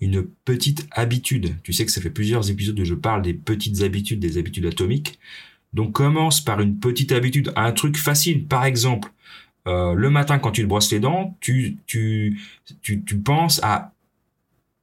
une 0.00 0.24
petite 0.44 0.86
habitude. 0.90 1.56
Tu 1.62 1.72
sais 1.72 1.84
que 1.84 1.92
ça 1.92 2.00
fait 2.00 2.10
plusieurs 2.10 2.50
épisodes 2.50 2.78
où 2.78 2.84
je 2.84 2.94
parle 2.94 3.22
des 3.22 3.34
petites 3.34 3.82
habitudes, 3.82 4.20
des 4.20 4.38
habitudes 4.38 4.66
atomiques. 4.66 5.18
Donc 5.74 5.92
commence 5.92 6.40
par 6.40 6.60
une 6.60 6.78
petite 6.78 7.12
habitude, 7.12 7.52
un 7.56 7.72
truc 7.72 7.96
facile. 7.96 8.46
Par 8.46 8.64
exemple, 8.64 9.10
euh, 9.66 9.92
le 9.94 10.10
matin 10.10 10.38
quand 10.38 10.52
tu 10.52 10.62
te 10.62 10.66
brosses 10.66 10.90
les 10.92 11.00
dents, 11.00 11.36
tu, 11.40 11.78
tu, 11.86 12.38
penses 13.24 13.60
à 13.62 13.92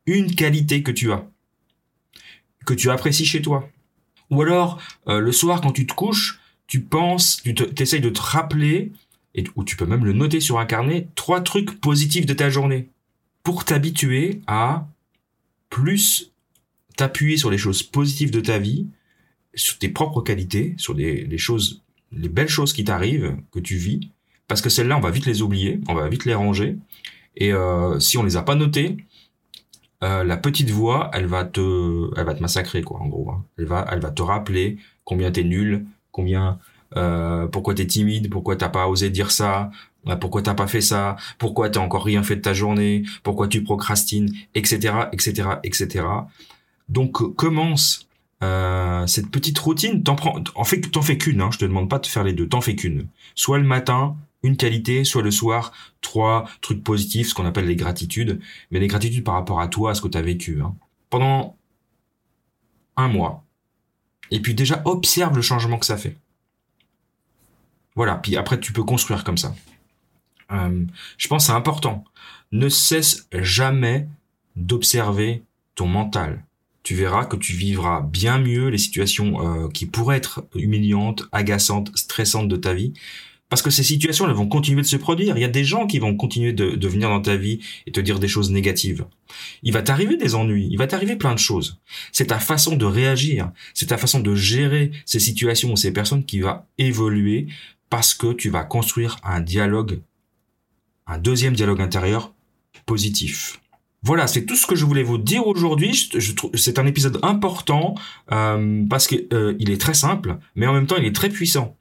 une 0.05 0.35
qualité 0.35 0.83
que 0.83 0.91
tu 0.91 1.11
as 1.11 1.25
que 2.65 2.73
tu 2.73 2.89
apprécies 2.89 3.25
chez 3.25 3.41
toi. 3.41 3.69
Ou 4.29 4.41
alors, 4.41 4.81
euh, 5.07 5.19
le 5.19 5.31
soir, 5.31 5.61
quand 5.61 5.71
tu 5.71 5.85
te 5.85 5.93
couches, 5.93 6.39
tu 6.67 6.81
penses, 6.81 7.41
tu 7.43 7.53
essayes 7.77 8.01
de 8.01 8.09
te 8.09 8.21
rappeler, 8.21 8.91
ou 9.55 9.63
tu 9.63 9.75
peux 9.75 9.85
même 9.85 10.05
le 10.05 10.13
noter 10.13 10.39
sur 10.39 10.59
un 10.59 10.65
carnet, 10.65 11.09
trois 11.15 11.41
trucs 11.41 11.79
positifs 11.79 12.25
de 12.25 12.33
ta 12.33 12.49
journée. 12.49 12.89
Pour 13.43 13.65
t'habituer 13.65 14.41
à 14.47 14.87
plus 15.69 16.31
t'appuyer 16.95 17.37
sur 17.37 17.51
les 17.51 17.57
choses 17.57 17.83
positives 17.83 18.31
de 18.31 18.39
ta 18.39 18.57
vie, 18.57 18.87
sur 19.53 19.77
tes 19.77 19.89
propres 19.89 20.21
qualités, 20.21 20.73
sur 20.77 20.93
les, 20.93 21.37
choses, 21.37 21.83
les 22.11 22.29
belles 22.29 22.49
choses 22.49 22.73
qui 22.73 22.83
t'arrivent, 22.83 23.35
que 23.51 23.59
tu 23.59 23.75
vis, 23.75 24.11
parce 24.47 24.61
que 24.61 24.69
celles-là, 24.69 24.97
on 24.97 25.01
va 25.01 25.11
vite 25.11 25.25
les 25.25 25.41
oublier, 25.41 25.81
on 25.87 25.93
va 25.93 26.07
vite 26.07 26.25
les 26.25 26.33
ranger, 26.33 26.77
et 27.35 27.51
euh, 27.51 27.99
si 27.99 28.17
on 28.17 28.23
les 28.23 28.37
a 28.37 28.43
pas 28.43 28.55
notées, 28.55 28.97
euh, 30.05 30.23
la 30.23 30.37
petite 30.37 30.69
voix, 30.69 31.09
elle 31.13 31.25
va 31.25 31.45
te, 31.45 32.11
elle 32.15 32.25
va 32.25 32.35
te 32.35 32.41
massacrer 32.41 32.83
quoi, 32.83 32.99
en 32.99 33.07
gros. 33.07 33.31
Hein. 33.31 33.43
Elle 33.57 33.65
va, 33.65 33.87
elle 33.91 33.99
va 33.99 34.11
te 34.11 34.21
rappeler 34.21 34.77
combien 35.03 35.31
t'es 35.31 35.43
nul, 35.43 35.85
combien, 36.11 36.59
euh, 36.95 37.47
pourquoi 37.47 37.73
t'es 37.73 37.87
timide, 37.87 38.29
pourquoi 38.29 38.55
t'as 38.55 38.69
pas 38.69 38.87
osé 38.87 39.09
dire 39.09 39.31
ça, 39.31 39.71
euh, 40.07 40.15
pourquoi 40.15 40.43
t'as 40.43 40.53
pas 40.53 40.67
fait 40.67 40.81
ça, 40.81 41.15
pourquoi 41.39 41.71
t'as 41.71 41.79
encore 41.79 42.05
rien 42.05 42.21
fait 42.21 42.35
de 42.35 42.41
ta 42.41 42.53
journée, 42.53 43.03
pourquoi 43.23 43.47
tu 43.47 43.63
procrastines, 43.63 44.31
etc., 44.53 44.93
etc., 45.11 45.49
etc. 45.63 46.05
Donc 46.87 47.35
commence 47.35 48.07
cette 49.07 49.31
petite 49.31 49.57
routine. 49.57 50.03
T'en 50.03 50.13
prends, 50.15 50.35
en 50.53 50.63
fait, 50.65 50.79
t'en 50.91 51.01
fais 51.01 51.17
qu'une. 51.17 51.41
Hein, 51.41 51.49
je 51.51 51.57
te 51.57 51.65
demande 51.65 51.89
pas 51.89 51.97
de 51.97 52.05
faire 52.05 52.23
les 52.23 52.33
deux. 52.33 52.47
T'en 52.47 52.61
fais 52.61 52.75
qu'une. 52.75 53.07
Soit 53.33 53.57
le 53.57 53.63
matin, 53.63 54.15
une 54.43 54.57
qualité, 54.57 55.03
soit 55.03 55.21
le 55.21 55.31
soir, 55.31 55.71
trois 56.01 56.47
trucs 56.61 56.83
positifs, 56.83 57.29
ce 57.29 57.33
qu'on 57.33 57.45
appelle 57.45 57.65
les 57.65 57.75
gratitudes, 57.75 58.39
mais 58.71 58.79
les 58.79 58.87
gratitudes 58.87 59.23
par 59.23 59.35
rapport 59.35 59.59
à 59.59 59.67
toi, 59.67 59.91
à 59.91 59.95
ce 59.95 60.01
que 60.01 60.07
tu 60.07 60.17
as 60.17 60.21
vécu. 60.21 60.61
Hein. 60.61 60.75
Pendant 61.09 61.57
un 62.97 63.07
mois. 63.07 63.43
Et 64.31 64.39
puis 64.41 64.53
déjà, 64.53 64.81
observe 64.85 65.35
le 65.35 65.41
changement 65.41 65.77
que 65.77 65.85
ça 65.85 65.97
fait. 65.97 66.17
Voilà, 67.95 68.15
puis 68.15 68.37
après, 68.37 68.59
tu 68.59 68.73
peux 68.73 68.83
construire 68.83 69.23
comme 69.23 69.37
ça. 69.37 69.55
Euh, 70.51 70.85
je 71.17 71.27
pense 71.27 71.43
que 71.43 71.47
c'est 71.47 71.57
important. 71.57 72.03
Ne 72.51 72.69
cesse 72.69 73.27
jamais 73.33 74.07
d'observer 74.55 75.43
ton 75.75 75.87
mental. 75.87 76.43
Tu 76.83 76.93
verras 76.93 77.25
que 77.25 77.35
tu 77.35 77.53
vivras 77.53 78.01
bien 78.01 78.37
mieux 78.37 78.67
les 78.67 78.77
situations 78.77 79.65
euh, 79.65 79.69
qui 79.69 79.85
pourraient 79.85 80.17
être 80.17 80.45
humiliantes, 80.53 81.23
agaçantes, 81.31 81.95
stressantes 81.97 82.47
de 82.47 82.55
ta 82.55 82.73
vie 82.73 82.93
Parce 83.49 83.61
que 83.61 83.69
ces 83.69 83.83
situations, 83.83 84.27
elles 84.27 84.33
vont 84.33 84.47
continuer 84.47 84.81
de 84.81 84.87
se 84.87 84.97
produire. 84.97 85.37
Il 85.37 85.41
y 85.41 85.45
a 85.45 85.49
des 85.49 85.63
gens 85.63 85.85
qui 85.85 85.99
vont 85.99 86.15
continuer 86.15 86.51
de, 86.51 86.87
venir 86.87 87.09
dans 87.09 87.21
ta 87.21 87.35
vie 87.35 87.59
et 87.85 87.91
te 87.91 87.99
dire 87.99 88.19
des 88.19 88.27
choses 88.27 88.51
négatives. 88.51 89.05
Il 89.61 89.71
va 89.71 89.83
t'arriver 89.83 90.17
des 90.17 90.33
ennuis, 90.33 90.67
il 90.71 90.77
va 90.77 90.87
t'arriver 90.87 91.15
plein 91.15 91.33
de 91.33 91.39
choses. 91.39 91.79
C'est 92.11 92.27
ta 92.27 92.39
façon 92.39 92.75
de 92.75 92.85
réagir, 92.85 93.51
c'est 93.73 93.87
ta 93.87 93.97
façon 93.97 94.19
de 94.19 94.33
gérer 94.33 94.91
ces 95.05 95.19
situations 95.19 95.71
ou 95.71 95.75
ces 95.75 95.93
personnes 95.93 96.25
qui 96.25 96.39
va 96.39 96.67
évoluer 96.77 97.47
parce 97.89 98.13
que 98.15 98.33
tu 98.33 98.49
vas 98.49 98.63
construire 98.63 99.17
un 99.23 99.41
dialogue, 99.41 99.99
un 101.05 101.19
deuxième 101.19 101.53
dialogue 101.53 101.81
intérieur 101.81 102.33
positif. 102.85 103.59
Voilà, 104.01 104.27
c'est 104.27 104.45
tout 104.45 104.55
ce 104.55 104.67
que 104.67 104.75
je 104.75 104.85
voulais 104.85 105.03
vous 105.03 105.17
dire 105.17 105.47
aujourd'hui. 105.47 105.93
Je, 105.93 106.33
c'est 106.53 106.77
un 106.77 106.85
épisode 106.85 107.19
important 107.23 107.95
euh, 108.31 108.83
parce 108.87 109.07
qu'il 109.07 109.27
euh, 109.33 109.57
est 109.57 109.81
très 109.81 109.95
simple, 109.95 110.37
mais 110.55 110.67
en 110.67 110.73
même 110.73 110.85
temps 110.85 110.97
il 110.97 111.05
est 111.05 111.15
très 111.15 111.29
puissant. 111.29 111.75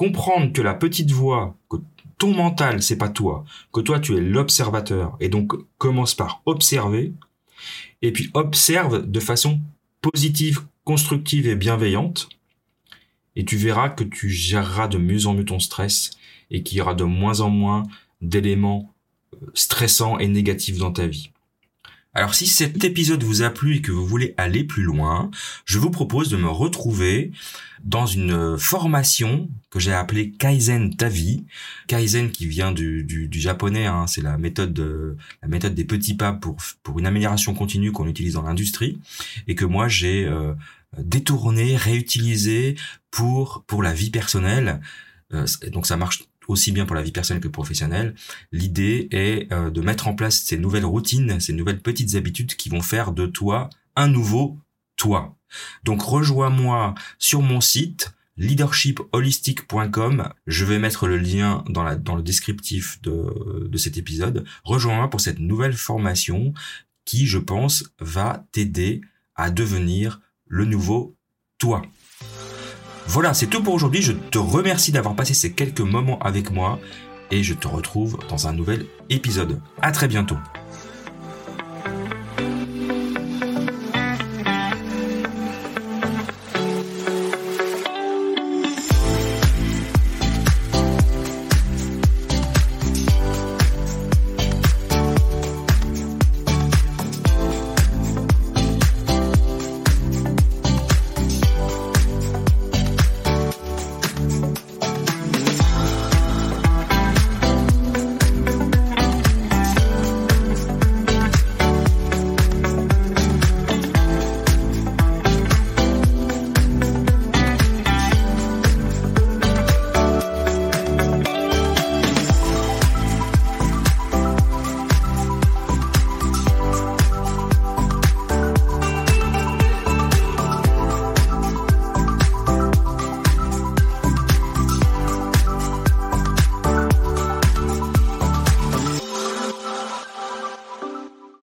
Comprendre 0.00 0.50
que 0.54 0.62
la 0.62 0.72
petite 0.72 1.10
voix, 1.10 1.58
que 1.68 1.76
ton 2.16 2.34
mental 2.34 2.82
c'est 2.82 2.96
pas 2.96 3.10
toi, 3.10 3.44
que 3.70 3.82
toi 3.82 4.00
tu 4.00 4.16
es 4.16 4.20
l'observateur, 4.22 5.14
et 5.20 5.28
donc 5.28 5.52
commence 5.76 6.14
par 6.14 6.40
observer, 6.46 7.12
et 8.00 8.10
puis 8.10 8.30
observe 8.32 9.06
de 9.06 9.20
façon 9.20 9.60
positive, 10.00 10.62
constructive 10.84 11.46
et 11.46 11.54
bienveillante, 11.54 12.30
et 13.36 13.44
tu 13.44 13.58
verras 13.58 13.90
que 13.90 14.02
tu 14.02 14.30
géreras 14.30 14.88
de 14.88 14.96
mieux 14.96 15.26
en 15.26 15.34
mieux 15.34 15.44
ton 15.44 15.58
stress 15.58 16.12
et 16.50 16.62
qu'il 16.62 16.78
y 16.78 16.80
aura 16.80 16.94
de 16.94 17.04
moins 17.04 17.40
en 17.40 17.50
moins 17.50 17.82
d'éléments 18.22 18.94
euh, 19.34 19.50
stressants 19.52 20.18
et 20.18 20.28
négatifs 20.28 20.78
dans 20.78 20.92
ta 20.92 21.06
vie. 21.06 21.30
Alors 22.12 22.34
si 22.34 22.46
cet 22.46 22.82
épisode 22.82 23.22
vous 23.22 23.42
a 23.42 23.50
plu 23.50 23.76
et 23.76 23.82
que 23.82 23.92
vous 23.92 24.04
voulez 24.04 24.34
aller 24.36 24.64
plus 24.64 24.82
loin, 24.82 25.30
je 25.64 25.78
vous 25.78 25.90
propose 25.90 26.28
de 26.28 26.36
me 26.36 26.48
retrouver 26.48 27.30
dans 27.84 28.06
une 28.06 28.58
formation 28.58 29.48
que 29.70 29.78
j'ai 29.78 29.92
appelée 29.92 30.32
Kaizen 30.32 30.96
Tavi. 30.96 31.44
Kaizen 31.86 32.30
qui 32.30 32.46
vient 32.46 32.72
du, 32.72 33.04
du, 33.04 33.40
japonais, 33.40 33.86
hein, 33.86 34.06
c'est 34.08 34.22
la 34.22 34.38
méthode 34.38 34.72
de, 34.72 35.16
la 35.40 35.48
méthode 35.48 35.74
des 35.74 35.84
petits 35.84 36.14
pas 36.14 36.32
pour 36.32 36.56
pour 36.82 36.98
une 36.98 37.06
amélioration 37.06 37.54
continue 37.54 37.92
qu'on 37.92 38.08
utilise 38.08 38.34
dans 38.34 38.42
l'industrie 38.42 38.98
et 39.46 39.54
que 39.54 39.64
moi 39.64 39.86
j'ai 39.86 40.26
euh, 40.26 40.54
détourné, 40.98 41.76
réutilisé 41.76 42.74
pour 43.12 43.62
pour 43.68 43.82
la 43.84 43.92
vie 43.92 44.10
personnelle. 44.10 44.80
Euh, 45.32 45.46
donc 45.68 45.86
ça 45.86 45.96
marche 45.96 46.24
aussi 46.50 46.72
bien 46.72 46.86
pour 46.86 46.96
la 46.96 47.02
vie 47.02 47.12
personnelle 47.12 47.42
que 47.42 47.48
professionnelle. 47.48 48.14
L'idée 48.52 49.08
est 49.10 49.52
euh, 49.52 49.70
de 49.70 49.80
mettre 49.80 50.08
en 50.08 50.14
place 50.14 50.42
ces 50.42 50.58
nouvelles 50.58 50.84
routines, 50.84 51.40
ces 51.40 51.52
nouvelles 51.52 51.80
petites 51.80 52.14
habitudes 52.14 52.54
qui 52.56 52.68
vont 52.68 52.82
faire 52.82 53.12
de 53.12 53.26
toi 53.26 53.70
un 53.96 54.08
nouveau 54.08 54.58
toi. 54.96 55.36
Donc 55.84 56.02
rejoins-moi 56.02 56.94
sur 57.18 57.42
mon 57.42 57.60
site 57.60 58.12
leadershipholistic.com. 58.36 60.32
Je 60.46 60.64
vais 60.64 60.78
mettre 60.78 61.06
le 61.06 61.18
lien 61.18 61.64
dans, 61.68 61.84
le 62.16 62.22
descriptif 62.22 63.00
de, 63.02 63.66
de 63.68 63.78
cet 63.78 63.98
épisode. 63.98 64.44
Rejoins-moi 64.64 65.10
pour 65.10 65.20
cette 65.20 65.38
nouvelle 65.38 65.74
formation 65.74 66.54
qui, 67.04 67.26
je 67.26 67.38
pense, 67.38 67.84
va 67.98 68.46
t'aider 68.52 69.02
à 69.34 69.50
devenir 69.50 70.20
le 70.46 70.64
nouveau 70.64 71.16
toi. 71.58 71.82
Voilà, 73.12 73.34
c'est 73.34 73.48
tout 73.48 73.60
pour 73.60 73.74
aujourd'hui. 73.74 74.02
Je 74.02 74.12
te 74.12 74.38
remercie 74.38 74.92
d'avoir 74.92 75.16
passé 75.16 75.34
ces 75.34 75.50
quelques 75.50 75.80
moments 75.80 76.20
avec 76.20 76.52
moi 76.52 76.78
et 77.32 77.42
je 77.42 77.54
te 77.54 77.66
retrouve 77.66 78.20
dans 78.28 78.46
un 78.46 78.52
nouvel 78.52 78.86
épisode. 79.08 79.60
À 79.82 79.90
très 79.90 80.06
bientôt. 80.06 80.36